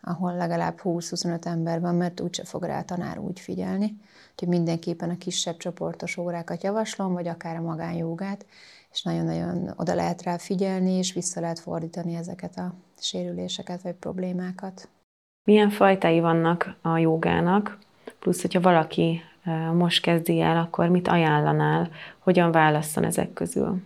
ahol 0.00 0.36
legalább 0.36 0.80
20-25 0.82 1.44
ember 1.44 1.80
van, 1.80 1.94
mert 1.94 2.20
úgyse 2.20 2.44
fog 2.44 2.62
rá 2.62 2.78
a 2.78 2.84
tanár 2.84 3.18
úgy 3.18 3.40
figyelni. 3.40 3.96
Úgyhogy 4.30 4.48
mindenképpen 4.48 5.10
a 5.10 5.18
kisebb 5.18 5.56
csoportos 5.56 6.16
órákat 6.16 6.62
javaslom, 6.62 7.12
vagy 7.12 7.28
akár 7.28 7.56
a 7.56 7.60
magánjogát, 7.60 8.46
és 8.92 9.02
nagyon-nagyon 9.02 9.74
oda 9.76 9.94
lehet 9.94 10.22
rá 10.22 10.36
figyelni, 10.36 10.92
és 10.92 11.12
vissza 11.12 11.40
lehet 11.40 11.58
fordítani 11.58 12.14
ezeket 12.14 12.56
a 12.56 12.74
sérüléseket 12.98 13.82
vagy 13.82 13.94
problémákat. 13.94 14.88
Milyen 15.44 15.70
fajtái 15.70 16.20
vannak 16.20 16.76
a 16.82 16.98
jogának? 16.98 17.78
Plusz, 18.18 18.40
hogyha 18.40 18.60
valaki 18.60 19.20
most 19.74 20.02
kezdi 20.02 20.40
el, 20.40 20.56
akkor 20.56 20.88
mit 20.88 21.08
ajánlanál? 21.08 21.90
Hogyan 22.18 22.52
válasszon 22.52 23.04
ezek 23.04 23.32
közül? 23.32 23.82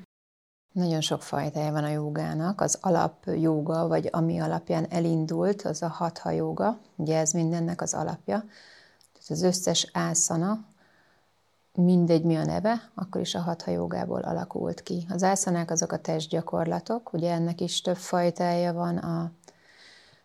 Nagyon 0.73 1.01
sok 1.01 1.23
fajtája 1.23 1.73
van 1.73 1.85
a 1.85 1.89
jogának. 1.89 2.61
Az 2.61 2.79
alap 2.81 3.15
joga, 3.25 3.89
vagy 3.89 4.09
ami 4.13 4.39
alapján 4.39 4.87
elindult, 4.91 5.63
az 5.63 5.83
a 5.83 5.89
hatha 5.89 6.31
joga. 6.31 6.79
Ugye 6.97 7.19
ez 7.19 7.33
mindennek 7.33 7.83
az 7.83 7.95
alapja. 7.95 8.39
Tehát 9.13 9.29
az 9.29 9.43
összes 9.43 9.91
ászana, 9.93 10.65
mindegy 11.75 12.23
mi 12.23 12.37
a 12.37 12.45
neve, 12.45 12.91
akkor 12.95 13.21
is 13.21 13.35
a 13.35 13.41
hatha 13.41 13.71
jogából 13.71 14.21
alakult 14.21 14.83
ki. 14.83 15.07
Az 15.11 15.23
ászanák 15.23 15.71
azok 15.71 15.93
a 15.93 16.01
testgyakorlatok, 16.01 17.13
ugye 17.13 17.33
ennek 17.33 17.61
is 17.61 17.81
több 17.81 17.97
fajtája 17.97 18.73
van, 18.73 18.97
a 18.97 19.31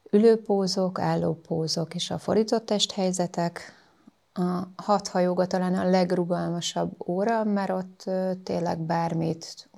ülőpózok, 0.09 0.99
állópózok 0.99 1.95
és 1.95 2.11
a 2.11 2.17
fordított 2.17 2.65
testhelyzetek. 2.65 3.80
A 4.33 4.67
hatha 4.75 5.19
joga 5.19 5.47
talán 5.47 5.73
a 5.73 5.89
legrugalmasabb 5.89 7.07
óra, 7.07 7.43
mert 7.43 7.69
ott 7.69 8.09
tényleg 8.43 8.79
bármit 8.79 9.69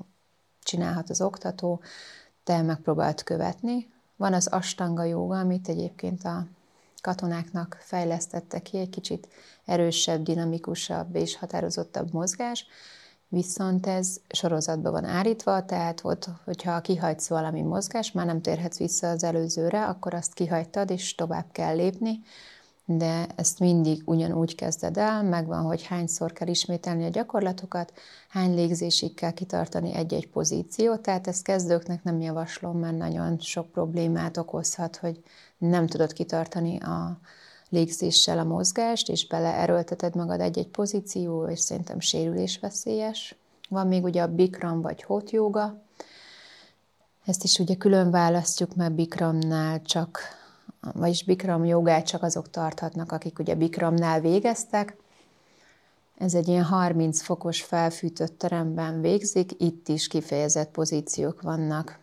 csinálhat 0.64 1.10
az 1.10 1.22
oktató, 1.22 1.82
te 2.44 2.62
megpróbált 2.62 3.24
követni. 3.24 3.92
Van 4.16 4.34
az 4.34 4.48
astanga 4.48 5.04
jóga, 5.04 5.40
amit 5.40 5.68
egyébként 5.68 6.24
a 6.24 6.46
katonáknak 7.02 7.78
fejlesztette 7.80 8.60
ki, 8.60 8.78
egy 8.78 8.90
kicsit 8.90 9.28
erősebb, 9.66 10.24
dinamikusabb 10.24 11.16
és 11.16 11.38
határozottabb 11.38 12.14
mozgás, 12.14 12.66
viszont 13.28 13.88
ez 13.88 14.18
sorozatban 14.30 14.92
van 14.92 15.06
állítva, 15.06 15.66
tehát 15.66 16.02
ott, 16.04 16.30
hogyha 16.44 16.82
kihagysz 16.82 17.28
valami 17.28 17.62
mozgás, 17.62 18.12
már 18.12 18.26
nem 18.26 18.42
térhetsz 18.42 18.78
vissza 18.78 19.10
az 19.10 19.24
előzőre, 19.24 19.86
akkor 19.86 20.14
azt 20.14 20.34
kihagytad, 20.34 20.90
és 20.90 21.16
tovább 21.16 21.46
kell 21.52 21.76
lépni, 21.76 22.22
de 22.86 23.28
ezt 23.36 23.60
mindig 23.60 24.02
ugyanúgy 24.06 24.56
kezded 24.56 24.98
el, 24.98 25.24
megvan, 25.24 25.64
hogy 25.64 25.84
hányszor 25.84 26.32
kell 26.32 26.48
ismételni 26.48 27.06
a 27.06 27.10
gyakorlatokat, 27.10 27.94
hány 28.30 28.54
légzésig 28.54 29.14
kell 29.14 29.32
kitartani 29.32 29.94
egy-egy 29.94 30.28
pozíciót, 30.28 31.02
tehát 31.02 31.28
ezt 31.28 31.44
kezdőknek 31.44 32.04
nem 32.04 32.22
javaslom, 32.22 32.80
mert 32.80 32.98
nagyon 32.98 33.40
sok 33.40 33.72
problémát 33.72 34.38
okozhat, 34.38 34.96
hogy 34.96 35.24
nem 35.58 35.88
tudod 35.88 36.14
kitartani 36.14 36.80
a 36.80 37.20
légzéssel 37.70 38.40
a 38.40 38.44
mozgást, 38.44 39.10
és 39.10 39.28
beleerőlteted 39.28 40.16
magad 40.16 40.40
egy-egy 40.40 40.68
pozíció, 40.68 41.48
és 41.48 41.60
szerintem 41.60 42.00
sérülésveszélyes. 42.00 43.36
Van 43.70 43.88
még 43.88 44.04
ugye 44.04 44.22
a 44.22 44.34
Bikram 44.36 44.82
vagy 44.82 45.04
hot 45.04 45.32
yoga, 45.32 45.82
ezt 47.26 47.44
is 47.44 47.60
ugye 47.60 47.76
külön 47.76 48.12
választjuk, 48.12 48.76
mert 48.76 48.96
Bikramnál 48.96 49.82
csak 49.82 50.20
vagyis 50.94 51.24
Bikram 51.24 51.66
jogát 51.66 52.06
csak 52.06 52.24
azok 52.24 52.50
tarthatnak, 52.50 53.12
akik 53.12 53.40
ugye 53.40 53.56
Bikramnál 53.56 54.22
végeztek. 54.22 54.96
Ez 56.18 56.34
egy 56.34 56.48
ilyen 56.48 56.64
30 56.64 57.22
fokos 57.22 57.62
felfűtött 57.62 58.38
teremben 58.38 59.02
végzik, 59.02 59.52
itt 59.58 59.88
is 59.88 60.08
kifejezett 60.08 60.72
pozíciók 60.72 61.42
vannak. 61.42 62.00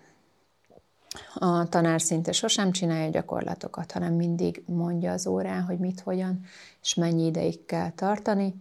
A 1.35 1.69
tanár 1.69 2.01
szinte 2.01 2.33
sosem 2.33 2.73
csinálja 2.73 3.11
gyakorlatokat, 3.11 3.93
hanem 3.93 4.15
mindig 4.15 4.63
mondja 4.67 5.13
az 5.13 5.27
órán, 5.27 5.63
hogy 5.63 5.79
mit, 5.79 6.01
hogyan, 6.01 6.41
és 6.83 6.95
mennyi 6.95 7.27
ideig 7.27 7.65
kell 7.65 7.91
tartani. 7.91 8.55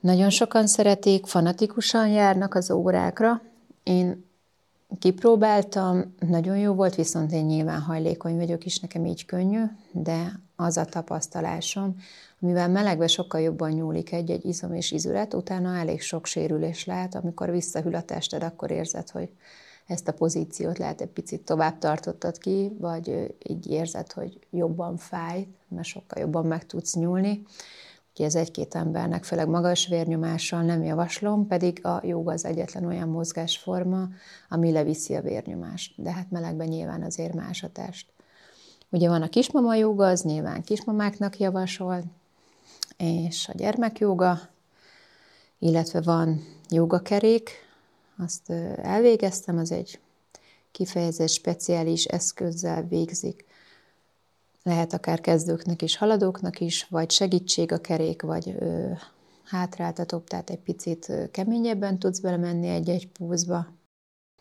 Nagyon 0.00 0.30
sokan 0.30 0.66
szeretik, 0.66 1.26
fanatikusan 1.26 2.08
járnak 2.08 2.54
az 2.54 2.70
órákra. 2.70 3.40
Én 3.82 4.23
Kipróbáltam, 4.98 6.14
nagyon 6.18 6.58
jó 6.58 6.72
volt, 6.72 6.94
viszont 6.94 7.32
én 7.32 7.44
nyilván 7.44 7.80
hajlékony 7.80 8.36
vagyok 8.36 8.64
is, 8.64 8.80
nekem 8.80 9.06
így 9.06 9.24
könnyű, 9.24 9.62
de 9.92 10.40
az 10.56 10.76
a 10.76 10.84
tapasztalásom, 10.84 11.96
mivel 12.38 12.68
melegbe 12.68 13.06
sokkal 13.06 13.40
jobban 13.40 13.70
nyúlik 13.70 14.12
egy-egy 14.12 14.44
izom 14.44 14.74
és 14.74 14.92
izület, 14.92 15.34
utána 15.34 15.76
elég 15.76 16.00
sok 16.00 16.26
sérülés 16.26 16.84
lehet, 16.84 17.14
amikor 17.14 17.50
visszahűl 17.50 17.94
a 17.94 18.02
tested, 18.02 18.42
akkor 18.42 18.70
érzed, 18.70 19.10
hogy 19.10 19.28
ezt 19.86 20.08
a 20.08 20.12
pozíciót 20.12 20.78
lehet 20.78 21.00
egy 21.00 21.08
picit 21.08 21.44
tovább 21.44 21.78
tartottad 21.78 22.38
ki, 22.38 22.76
vagy 22.78 23.34
így 23.48 23.70
érzed, 23.70 24.12
hogy 24.12 24.38
jobban 24.50 24.96
fáj, 24.96 25.46
mert 25.68 25.86
sokkal 25.86 26.22
jobban 26.22 26.46
meg 26.46 26.66
tudsz 26.66 26.94
nyúlni. 26.94 27.42
Ugye 28.14 28.24
ez 28.24 28.34
egy-két 28.34 28.74
embernek, 28.74 29.24
főleg 29.24 29.48
magas 29.48 29.86
vérnyomással 29.86 30.62
nem 30.62 30.82
javaslom, 30.82 31.46
pedig 31.46 31.86
a 31.86 32.00
joga 32.04 32.32
az 32.32 32.44
egyetlen 32.44 32.84
olyan 32.84 33.08
mozgásforma, 33.08 34.08
ami 34.48 34.72
leviszi 34.72 35.14
a 35.14 35.20
vérnyomást. 35.20 36.02
De 36.02 36.12
hát 36.12 36.30
melegben 36.30 36.68
nyilván 36.68 37.02
azért 37.02 37.34
más 37.34 37.62
a 37.62 37.68
test. 37.72 38.06
Ugye 38.90 39.08
van 39.08 39.22
a 39.22 39.28
kismama 39.28 39.74
joga, 39.74 40.06
az 40.06 40.22
nyilván 40.22 40.62
kismamáknak 40.62 41.38
javasol, 41.38 42.02
és 42.96 43.48
a 43.48 43.52
gyermekjoga, 43.56 44.40
illetve 45.58 46.00
van 46.00 46.44
jogakerék, 46.70 47.50
azt 48.18 48.50
elvégeztem, 48.76 49.58
az 49.58 49.72
egy 49.72 50.00
kifejezett 50.72 51.28
speciális 51.28 52.04
eszközzel 52.04 52.82
végzik. 52.82 53.44
Lehet 54.66 54.92
akár 54.92 55.20
kezdőknek 55.20 55.82
is, 55.82 55.96
haladóknak 55.96 56.60
is, 56.60 56.84
vagy 56.84 57.10
segítség 57.10 57.72
a 57.72 57.80
kerék, 57.80 58.22
vagy 58.22 58.56
ö, 58.58 58.90
hátráltatóbb, 59.44 60.24
tehát 60.24 60.50
egy 60.50 60.58
picit 60.58 61.12
keményebben 61.30 61.98
tudsz 61.98 62.20
belemenni 62.20 62.68
egy-egy 62.68 63.08
pózba. 63.08 63.66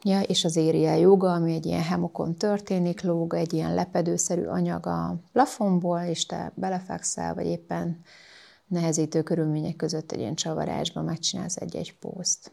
Ja, 0.03 0.21
és 0.21 0.43
az 0.43 0.55
éria 0.55 0.93
joga, 0.93 1.33
ami 1.33 1.53
egy 1.53 1.65
ilyen 1.65 1.81
hemokon 1.81 2.35
történik, 2.35 3.01
lóg 3.01 3.33
egy 3.33 3.53
ilyen 3.53 3.73
lepedőszerű 3.73 4.43
anyag 4.43 4.85
a 4.85 5.15
plafonból, 5.31 5.99
és 5.99 6.25
te 6.25 6.51
belefekszel, 6.55 7.33
vagy 7.33 7.45
éppen 7.45 8.01
nehezítő 8.67 9.23
körülmények 9.23 9.75
között 9.75 10.11
egy 10.11 10.19
ilyen 10.19 10.35
csavarásban 10.35 11.03
megcsinálsz 11.03 11.57
egy-egy 11.57 11.95
pószt. 11.99 12.51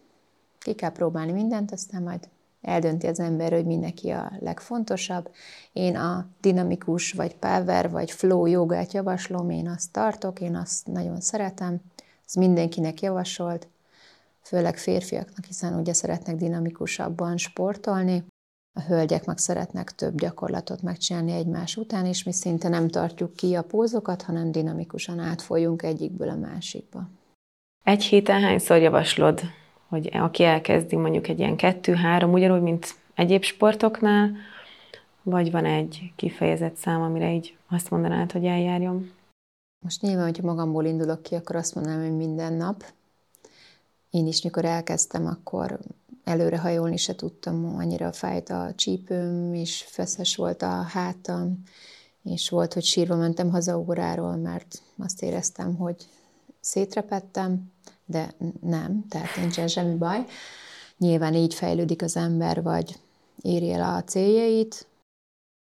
Ki 0.58 0.74
kell 0.74 0.92
próbálni 0.92 1.32
mindent, 1.32 1.72
aztán 1.72 2.02
majd 2.02 2.28
eldönti 2.62 3.06
az 3.06 3.20
ember, 3.20 3.52
hogy 3.52 3.66
mindenki 3.66 4.10
a 4.10 4.32
legfontosabb. 4.38 5.30
Én 5.72 5.96
a 5.96 6.26
dinamikus, 6.40 7.12
vagy 7.12 7.36
power, 7.36 7.90
vagy 7.90 8.10
flow 8.10 8.46
jogát 8.46 8.92
javaslom, 8.92 9.50
én 9.50 9.68
azt 9.68 9.92
tartok, 9.92 10.40
én 10.40 10.56
azt 10.56 10.86
nagyon 10.86 11.20
szeretem. 11.20 11.80
Ez 12.26 12.34
mindenkinek 12.34 13.00
javasolt, 13.00 13.68
főleg 14.42 14.78
férfiaknak, 14.78 15.44
hiszen 15.44 15.78
ugye 15.78 15.92
szeretnek 15.92 16.36
dinamikusabban 16.36 17.36
sportolni. 17.36 18.24
A 18.78 18.82
hölgyek 18.82 19.24
meg 19.24 19.38
szeretnek 19.38 19.94
több 19.94 20.18
gyakorlatot 20.18 20.82
megcsinálni 20.82 21.32
egymás 21.32 21.76
után, 21.76 22.06
és 22.06 22.22
mi 22.22 22.32
szinte 22.32 22.68
nem 22.68 22.88
tartjuk 22.88 23.32
ki 23.32 23.54
a 23.54 23.62
pózokat, 23.62 24.22
hanem 24.22 24.52
dinamikusan 24.52 25.18
átfolyunk 25.18 25.82
egyikből 25.82 26.28
a 26.28 26.36
másikba. 26.36 27.08
Egy 27.84 28.02
héten 28.02 28.40
hányszor 28.40 28.78
javaslod 28.78 29.40
hogy 29.90 30.10
aki 30.12 30.44
elkezdi 30.44 30.96
mondjuk 30.96 31.28
egy 31.28 31.38
ilyen 31.38 31.56
kettő-három, 31.56 32.32
ugyanúgy, 32.32 32.60
mint 32.62 32.94
egyéb 33.14 33.42
sportoknál, 33.42 34.32
vagy 35.22 35.50
van 35.50 35.64
egy 35.64 36.12
kifejezett 36.16 36.76
szám, 36.76 37.02
amire 37.02 37.32
így 37.32 37.56
azt 37.68 37.90
mondanád, 37.90 38.32
hogy 38.32 38.44
eljárjon? 38.44 39.10
Most 39.84 40.02
nyilván, 40.02 40.24
hogyha 40.24 40.46
magamból 40.46 40.84
indulok 40.84 41.22
ki, 41.22 41.34
akkor 41.34 41.56
azt 41.56 41.74
mondanám, 41.74 42.00
hogy 42.00 42.16
minden 42.16 42.52
nap. 42.52 42.84
Én 44.10 44.26
is, 44.26 44.42
mikor 44.42 44.64
elkezdtem, 44.64 45.26
akkor 45.26 45.78
előre 46.24 46.58
hajolni 46.58 46.96
se 46.96 47.14
tudtam, 47.14 47.76
annyira 47.76 48.12
fájt 48.12 48.48
a 48.48 48.72
csípőm, 48.76 49.54
és 49.54 49.82
feszes 49.82 50.36
volt 50.36 50.62
a 50.62 50.82
hátam, 50.82 51.62
és 52.22 52.48
volt, 52.48 52.72
hogy 52.72 52.84
sírva 52.84 53.16
mentem 53.16 53.50
haza 53.50 53.78
óráról, 53.78 54.36
mert 54.36 54.82
azt 54.98 55.22
éreztem, 55.22 55.76
hogy 55.76 56.06
szétrepettem, 56.60 57.72
de 58.10 58.34
nem, 58.60 59.04
tehát 59.08 59.36
nincsen 59.36 59.68
semmi 59.68 59.94
baj. 59.94 60.24
Nyilván 60.98 61.34
így 61.34 61.54
fejlődik 61.54 62.02
az 62.02 62.16
ember, 62.16 62.62
vagy 62.62 62.96
éri 63.42 63.72
el 63.72 63.94
a 63.94 64.04
céljait. 64.04 64.88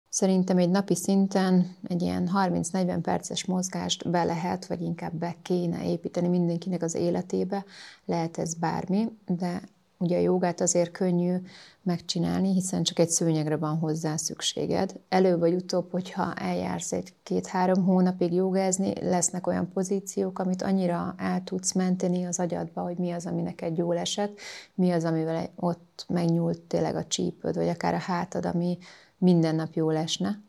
Szerintem 0.08 0.58
egy 0.58 0.70
napi 0.70 0.94
szinten 0.94 1.76
egy 1.88 2.02
ilyen 2.02 2.30
30-40 2.34 2.98
perces 3.02 3.44
mozgást 3.44 4.10
be 4.10 4.24
lehet, 4.24 4.66
vagy 4.66 4.82
inkább 4.82 5.14
be 5.14 5.36
kéne 5.42 5.84
építeni 5.84 6.28
mindenkinek 6.28 6.82
az 6.82 6.94
életébe. 6.94 7.64
Lehet 8.04 8.38
ez 8.38 8.54
bármi, 8.54 9.08
de 9.26 9.62
Ugye 9.98 10.16
a 10.16 10.20
jogát 10.20 10.60
azért 10.60 10.90
könnyű 10.90 11.36
megcsinálni, 11.82 12.52
hiszen 12.52 12.82
csak 12.82 12.98
egy 12.98 13.08
szőnyegre 13.08 13.56
van 13.56 13.78
hozzá 13.78 14.16
szükséged. 14.16 15.00
Elő 15.08 15.38
vagy 15.38 15.54
utóbb, 15.54 15.90
hogyha 15.90 16.34
eljársz 16.34 16.92
egy 16.92 17.12
két-három 17.22 17.84
hónapig 17.84 18.32
jogázni, 18.32 18.92
lesznek 19.00 19.46
olyan 19.46 19.70
pozíciók, 19.72 20.38
amit 20.38 20.62
annyira 20.62 21.14
el 21.18 21.44
tudsz 21.44 21.72
menteni 21.72 22.24
az 22.24 22.38
agyadba, 22.38 22.82
hogy 22.82 22.96
mi 22.96 23.10
az, 23.10 23.26
ami 23.26 23.42
neked 23.42 23.76
jól 23.76 23.96
esett, 23.96 24.38
mi 24.74 24.90
az, 24.90 25.04
amivel 25.04 25.50
ott 25.56 26.04
megnyúlt 26.08 26.60
tényleg 26.60 26.96
a 26.96 27.06
csípőd, 27.06 27.56
vagy 27.56 27.68
akár 27.68 27.94
a 27.94 27.98
hátad, 27.98 28.46
ami 28.46 28.78
minden 29.18 29.54
nap 29.54 29.74
jól 29.74 29.96
esne. 29.96 30.40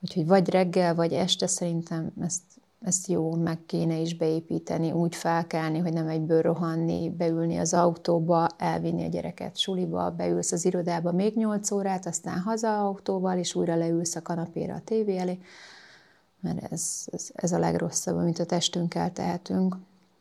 Úgyhogy 0.00 0.26
vagy 0.26 0.48
reggel, 0.48 0.94
vagy 0.94 1.12
este 1.12 1.46
szerintem 1.46 2.12
ezt 2.20 2.42
ezt 2.84 3.06
jó 3.06 3.34
meg 3.34 3.58
kéne 3.66 3.98
is 3.98 4.16
beépíteni, 4.16 4.92
úgy 4.92 5.14
felkelni, 5.14 5.78
hogy 5.78 5.92
nem 5.92 6.08
egyből 6.08 6.42
rohanni, 6.42 7.10
beülni 7.10 7.56
az 7.56 7.74
autóba, 7.74 8.48
elvinni 8.58 9.04
a 9.04 9.08
gyereket 9.08 9.56
suliba, 9.56 10.10
beülsz 10.10 10.52
az 10.52 10.64
irodába 10.64 11.12
még 11.12 11.36
8 11.36 11.70
órát, 11.70 12.06
aztán 12.06 12.38
haza 12.38 12.86
autóval, 12.86 13.38
és 13.38 13.54
újra 13.54 13.76
leülsz 13.76 14.16
a 14.16 14.22
kanapéra 14.22 14.74
a 14.74 14.80
tévé 14.84 15.16
elé, 15.16 15.38
mert 16.40 16.72
ez, 16.72 17.04
ez, 17.12 17.30
ez 17.34 17.52
a 17.52 17.58
legrosszabb, 17.58 18.16
amit 18.16 18.38
a 18.38 18.46
testünkkel 18.46 19.12
tehetünk. 19.12 19.76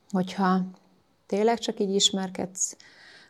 Hogyha 0.10 0.62
tényleg 1.26 1.60
csak 1.60 1.80
így 1.80 1.96
ismerkedsz 1.96 2.78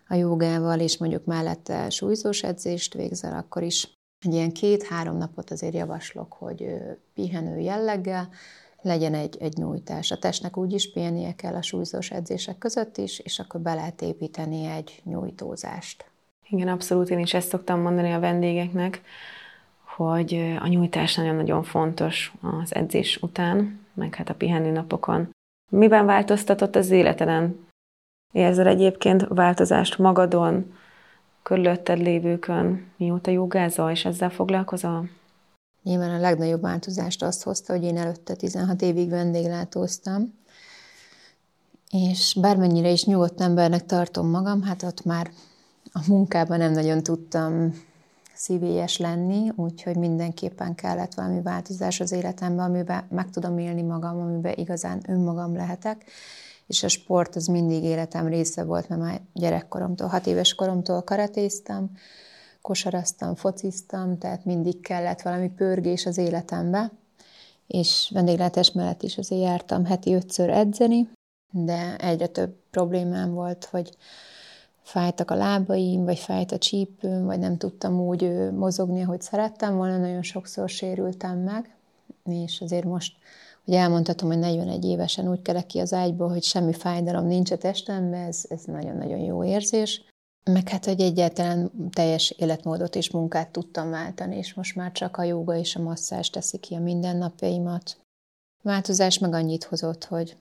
a 0.08 0.16
jogával, 0.16 0.80
és 0.80 0.98
mondjuk 0.98 1.26
mellette 1.26 1.90
súlyzós 1.90 2.44
edzést 2.44 2.94
végzel, 2.94 3.38
akkor 3.38 3.64
is 3.64 4.00
egy 4.20 4.34
ilyen 4.34 4.52
két-három 4.52 5.18
napot 5.18 5.52
azért 5.52 5.74
javaslok, 5.74 6.34
hogy 6.34 6.76
pihenő 7.14 7.60
jelleggel, 7.60 8.30
legyen 8.82 9.14
egy, 9.14 9.38
egy 9.40 9.58
nyújtás. 9.58 10.12
A 10.12 10.18
testnek 10.18 10.58
úgy 10.58 10.74
is 10.74 10.92
pihennie 10.92 11.36
kell 11.36 11.56
a 11.56 11.62
súlyzós 11.62 12.12
edzések 12.12 12.58
között 12.58 12.98
is, 12.98 13.20
és 13.20 13.40
akkor 13.40 13.62
be 13.62 13.74
lehet 13.74 14.02
építeni 14.02 14.66
egy 14.66 15.02
nyújtózást. 15.04 16.06
Igen, 16.50 16.68
abszolút, 16.68 17.10
én 17.10 17.20
is 17.20 17.34
ezt 17.34 17.50
szoktam 17.50 17.80
mondani 17.80 18.12
a 18.12 18.20
vendégeknek, 18.20 19.02
hogy 19.96 20.58
a 20.60 20.68
nyújtás 20.68 21.16
nagyon-nagyon 21.16 21.64
fontos 21.64 22.34
az 22.42 22.76
edzés 22.76 23.22
után, 23.22 23.80
meg 23.94 24.16
hát 24.16 24.30
a 24.30 24.36
pihenő 24.36 24.72
napokon. 24.72 25.30
Miben 25.70 26.06
változtatott 26.06 26.76
az 26.76 26.90
életeden? 26.90 27.68
Érzel 28.32 28.68
egyébként 28.68 29.26
változást 29.28 29.98
magadon, 29.98 30.74
körülötted 31.44 31.98
lévőkön, 31.98 32.92
mióta 32.98 33.32
jogázol, 33.32 33.92
és 33.92 34.06
ezzel 34.06 34.30
foglalkozol? 34.30 35.10
Nyilván 35.84 36.10
a 36.10 36.20
legnagyobb 36.20 36.62
változást 36.62 37.24
azt 37.24 37.44
hozta, 37.44 37.74
hogy 37.74 37.84
én 37.84 37.98
előtte 37.98 38.36
16 38.36 38.82
évig 38.82 39.10
vendéglátóztam, 39.10 40.34
és 41.92 42.38
bármennyire 42.42 42.90
is 42.90 43.06
nyugodt 43.06 43.42
embernek 43.42 43.86
tartom 43.86 44.28
magam, 44.28 44.62
hát 44.62 44.84
ott 44.84 45.04
már 45.04 45.32
a 45.92 46.04
munkában 46.08 46.58
nem 46.58 46.72
nagyon 46.72 47.04
tudtam 47.04 47.74
szívélyes 48.34 48.98
lenni, 48.98 49.52
úgyhogy 49.56 49.96
mindenképpen 49.96 50.76
kellett 50.76 51.14
valami 51.14 51.42
változás 51.42 52.00
az 52.00 52.12
életemben, 52.12 52.66
amiben 52.66 53.06
meg 53.10 53.30
tudom 53.30 53.58
élni 53.58 53.82
magam, 53.82 54.20
amiben 54.20 54.54
igazán 54.56 55.02
önmagam 55.08 55.56
lehetek, 55.56 56.04
és 56.68 56.84
a 56.84 56.88
sport 56.88 57.36
az 57.36 57.46
mindig 57.46 57.84
életem 57.84 58.28
része 58.28 58.64
volt, 58.64 58.90
mert 58.90 59.02
már 59.02 59.22
gyerekkoromtól, 59.34 60.08
hat 60.08 60.28
éves 60.28 60.56
koromtól 60.56 61.02
karatéztem, 61.02 61.90
kosaraztam, 62.62 63.36
fociztam, 63.36 64.18
tehát 64.18 64.46
mindig 64.46 64.82
kellett 64.82 65.22
valami 65.22 65.50
pörgés 65.50 66.06
az 66.06 66.18
életembe, 66.18 66.92
és 67.68 68.10
vendéglátás 68.14 68.72
mellett 68.72 69.04
is 69.04 69.18
azért 69.18 69.42
jártam 69.42 69.86
heti 69.86 70.14
ötször 70.14 70.50
edzeni, 70.50 71.10
de 71.52 71.96
egyre 71.96 72.28
több 72.28 72.56
problémám 72.70 73.34
volt, 73.34 73.66
hogy 73.66 73.98
fájtak 74.82 75.32
a 75.32 75.36
lábaim, 75.36 76.06
vagy 76.06 76.20
fájt 76.20 76.52
a 76.52 76.58
csípőm, 76.58 77.26
vagy 77.26 77.40
nem 77.40 77.58
tudtam 77.58 78.00
úgy 78.00 78.52
mozogni, 78.52 79.04
ahogy 79.04 79.22
szerettem 79.22 79.76
volna, 79.76 79.98
nagyon 79.98 80.22
sokszor 80.22 80.70
sérültem 80.70 81.38
meg, 81.38 81.76
és 82.26 82.62
azért 82.62 82.86
most, 82.86 83.16
hogy 83.66 83.74
elmondhatom, 83.74 84.30
hogy 84.30 84.40
41 84.40 84.86
évesen 84.86 85.30
úgy 85.30 85.42
kelek 85.42 85.66
ki 85.66 85.80
az 85.80 85.94
ágyból, 85.94 86.30
hogy 86.30 86.44
semmi 86.44 86.74
fájdalom 86.74 87.26
nincs 87.26 87.52
a 87.52 87.58
testemben, 87.58 88.28
ez, 88.28 88.46
ez 88.50 88.64
nagyon-nagyon 88.64 89.20
jó 89.20 89.44
érzés. 89.44 90.04
Meg 90.44 90.70
hát, 90.70 90.86
hogy 90.86 91.02
egyáltalán 91.02 91.72
teljes 91.92 92.30
életmódot 92.30 92.96
és 92.96 93.12
munkát 93.12 93.50
tudtam 93.50 93.90
váltani, 93.90 94.38
és 94.38 94.54
most 94.54 94.76
már 94.76 94.92
csak 94.92 95.18
a 95.18 95.24
joga 95.24 95.56
és 95.56 95.76
a 95.76 95.82
masszás 95.82 96.30
teszi 96.30 96.58
ki 96.58 96.76
a 96.76 96.80
mindennapjaimat. 96.80 97.98
Változás 98.62 99.20
meg 99.20 99.34
annyit 99.34 99.64
hozott, 99.64 100.06
hogy 100.06 100.38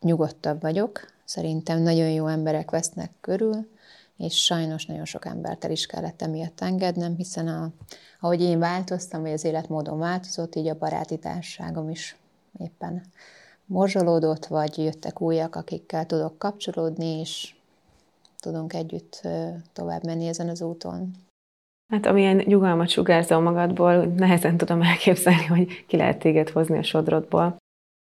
nyugodtabb 0.00 0.60
vagyok, 0.60 1.12
szerintem 1.24 1.82
nagyon 1.82 2.10
jó 2.10 2.26
emberek 2.26 2.70
vesznek 2.70 3.10
körül, 3.20 3.68
és 4.16 4.44
sajnos 4.44 4.86
nagyon 4.86 5.04
sok 5.04 5.24
embert 5.24 5.64
is 5.64 5.86
kellett 5.86 6.22
emiatt 6.22 6.60
engednem, 6.60 7.16
hiszen 7.16 7.48
a, 7.48 7.70
ahogy 8.20 8.40
én 8.40 8.58
változtam, 8.58 9.22
vagy 9.22 9.32
az 9.32 9.44
életmódom 9.44 9.98
változott, 9.98 10.54
így 10.54 10.68
a 10.68 10.78
baráti 10.78 11.18
társágom 11.18 11.90
is 11.90 12.16
éppen 12.58 13.02
morzsolódott, 13.64 14.46
vagy 14.46 14.78
jöttek 14.78 15.20
újak, 15.20 15.56
akikkel 15.56 16.06
tudok 16.06 16.38
kapcsolódni, 16.38 17.06
és 17.06 17.54
tudunk 18.40 18.72
együtt 18.72 19.28
tovább 19.72 20.04
menni 20.04 20.26
ezen 20.26 20.48
az 20.48 20.62
úton. 20.62 21.14
Hát 21.92 22.06
amilyen 22.06 22.36
nyugalmat 22.36 22.88
sugárzol 22.88 23.40
magadból, 23.40 24.04
nehezen 24.04 24.56
tudom 24.56 24.82
elképzelni, 24.82 25.46
hogy 25.46 25.84
ki 25.86 25.96
lehet 25.96 26.18
téged 26.18 26.48
hozni 26.48 26.78
a 26.78 26.82
sodrodból. 26.82 27.56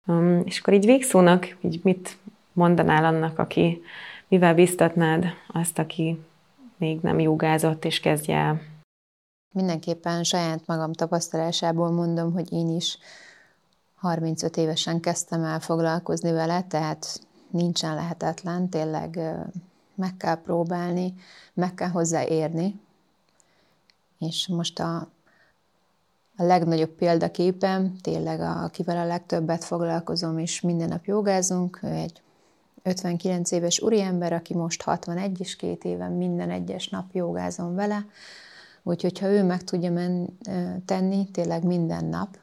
Um, 0.06 0.42
és 0.44 0.58
akkor 0.60 0.74
így 0.74 0.84
végszónak, 0.84 1.56
így 1.60 1.80
mit 1.82 2.16
mondanál 2.52 3.04
annak, 3.04 3.38
aki, 3.38 3.82
mivel 4.28 4.54
biztatnád 4.54 5.24
azt, 5.48 5.78
aki 5.78 6.20
még 6.76 7.00
nem 7.00 7.18
jogázott, 7.18 7.84
és 7.84 8.00
kezdje 8.00 8.36
el? 8.36 8.60
Mindenképpen 9.54 10.24
saját 10.24 10.66
magam 10.66 10.92
tapasztalásából 10.92 11.90
mondom, 11.90 12.32
hogy 12.32 12.52
én 12.52 12.68
is 12.68 12.98
35 13.94 14.56
évesen 14.56 15.00
kezdtem 15.00 15.44
el 15.44 15.60
foglalkozni 15.60 16.32
vele, 16.32 16.62
tehát 16.62 17.20
nincsen 17.50 17.94
lehetetlen, 17.94 18.68
tényleg 18.68 19.20
meg 20.00 20.16
kell 20.16 20.34
próbálni, 20.34 21.14
meg 21.54 21.74
kell 21.74 21.88
hozzá 21.88 22.24
érni. 22.24 22.80
És 24.18 24.48
most 24.48 24.80
a, 24.80 24.96
a 26.36 26.42
legnagyobb 26.42 26.90
példaképem, 26.90 27.96
tényleg 28.00 28.40
a, 28.40 28.62
akivel 28.62 28.96
a 28.96 29.06
legtöbbet 29.06 29.64
foglalkozom, 29.64 30.38
és 30.38 30.60
minden 30.60 30.88
nap 30.88 31.04
jogázunk, 31.04 31.78
ő 31.82 31.88
egy 31.88 32.22
59 32.82 33.50
éves 33.50 33.80
úriember, 33.80 34.32
aki 34.32 34.54
most 34.54 34.82
61 34.82 35.40
és 35.40 35.56
két 35.56 35.84
éve 35.84 36.08
minden 36.08 36.50
egyes 36.50 36.88
nap 36.88 37.12
jogázom 37.12 37.74
vele, 37.74 38.06
úgyhogy 38.82 39.18
ha 39.18 39.26
ő 39.26 39.44
meg 39.44 39.64
tudja 39.64 39.92
men, 39.92 40.38
tenni 40.84 41.30
tényleg 41.30 41.64
minden 41.64 42.04
nap, 42.04 42.38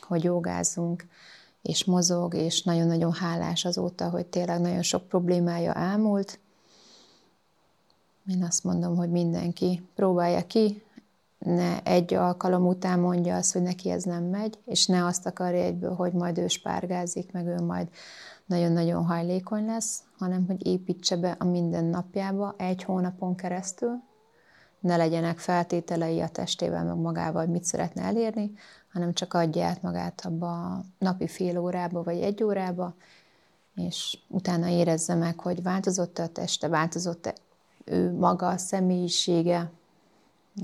hogy 0.00 0.24
jogázunk, 0.24 1.06
és 1.62 1.84
mozog, 1.84 2.34
és 2.34 2.62
nagyon-nagyon 2.62 3.12
hálás 3.12 3.64
azóta, 3.64 4.08
hogy 4.08 4.26
tényleg 4.26 4.60
nagyon 4.60 4.82
sok 4.82 5.08
problémája 5.08 5.72
elmúlt. 5.74 6.38
Én 8.26 8.42
azt 8.42 8.64
mondom, 8.64 8.96
hogy 8.96 9.10
mindenki 9.10 9.88
próbálja 9.94 10.46
ki, 10.46 10.82
ne 11.38 11.82
egy 11.82 12.14
alkalom 12.14 12.66
után 12.66 12.98
mondja 12.98 13.36
azt, 13.36 13.52
hogy 13.52 13.62
neki 13.62 13.90
ez 13.90 14.02
nem 14.02 14.24
megy, 14.24 14.58
és 14.64 14.86
ne 14.86 15.04
azt 15.04 15.26
akarja 15.26 15.62
egyből, 15.62 15.94
hogy 15.94 16.12
majd 16.12 16.38
ő 16.38 16.48
spárgázik, 16.48 17.32
meg 17.32 17.46
ő 17.46 17.60
majd 17.60 17.88
nagyon-nagyon 18.46 19.04
hajlékony 19.04 19.66
lesz, 19.66 20.02
hanem 20.18 20.46
hogy 20.46 20.66
építse 20.66 21.16
be 21.16 21.36
a 21.38 21.44
minden 21.44 21.84
napjába 21.84 22.54
egy 22.58 22.82
hónapon 22.82 23.34
keresztül, 23.34 24.02
ne 24.80 24.96
legyenek 24.96 25.38
feltételei 25.38 26.20
a 26.20 26.28
testével, 26.28 26.84
meg 26.84 26.96
magával, 26.96 27.40
hogy 27.40 27.50
mit 27.50 27.64
szeretne 27.64 28.02
elérni, 28.02 28.52
hanem 28.92 29.12
csak 29.12 29.34
adja 29.34 29.64
át 29.64 29.82
magát 29.82 30.24
abba 30.24 30.64
a 30.64 30.84
napi 30.98 31.26
fél 31.26 31.58
órába, 31.58 32.02
vagy 32.02 32.20
egy 32.20 32.42
órába, 32.42 32.94
és 33.74 34.18
utána 34.28 34.68
érezze 34.68 35.14
meg, 35.14 35.40
hogy 35.40 35.62
változott 35.62 36.18
a 36.18 36.28
teste, 36.28 36.68
változott 36.68 37.26
-e 37.26 37.34
ő 37.90 38.12
maga, 38.12 38.48
a 38.48 38.56
személyisége, 38.56 39.70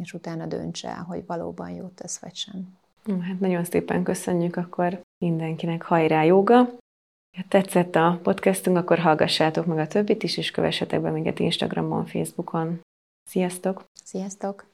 és 0.01 0.13
utána 0.13 0.47
döntse 0.47 0.89
el, 0.89 1.03
hogy 1.03 1.27
valóban 1.27 1.71
jót 1.71 1.93
tesz, 1.93 2.19
vagy 2.19 2.35
sem. 2.35 2.79
Hát 3.21 3.41
nagyon 3.41 3.65
szépen 3.65 4.03
köszönjük 4.03 4.57
akkor 4.57 5.01
mindenkinek 5.25 5.83
hajrá 5.83 6.23
joga. 6.23 6.57
Ha 7.37 7.45
tetszett 7.49 7.95
a 7.95 8.21
podcastünk, 8.23 8.77
akkor 8.77 8.99
hallgassátok 8.99 9.67
meg 9.67 9.79
a 9.79 9.87
többit 9.87 10.23
is, 10.23 10.37
és 10.37 10.51
kövessetek 10.51 11.01
be 11.01 11.11
minket 11.11 11.39
Instagramon, 11.39 12.07
Facebookon. 12.07 12.81
Sziasztok! 13.29 13.85
Sziasztok! 14.05 14.72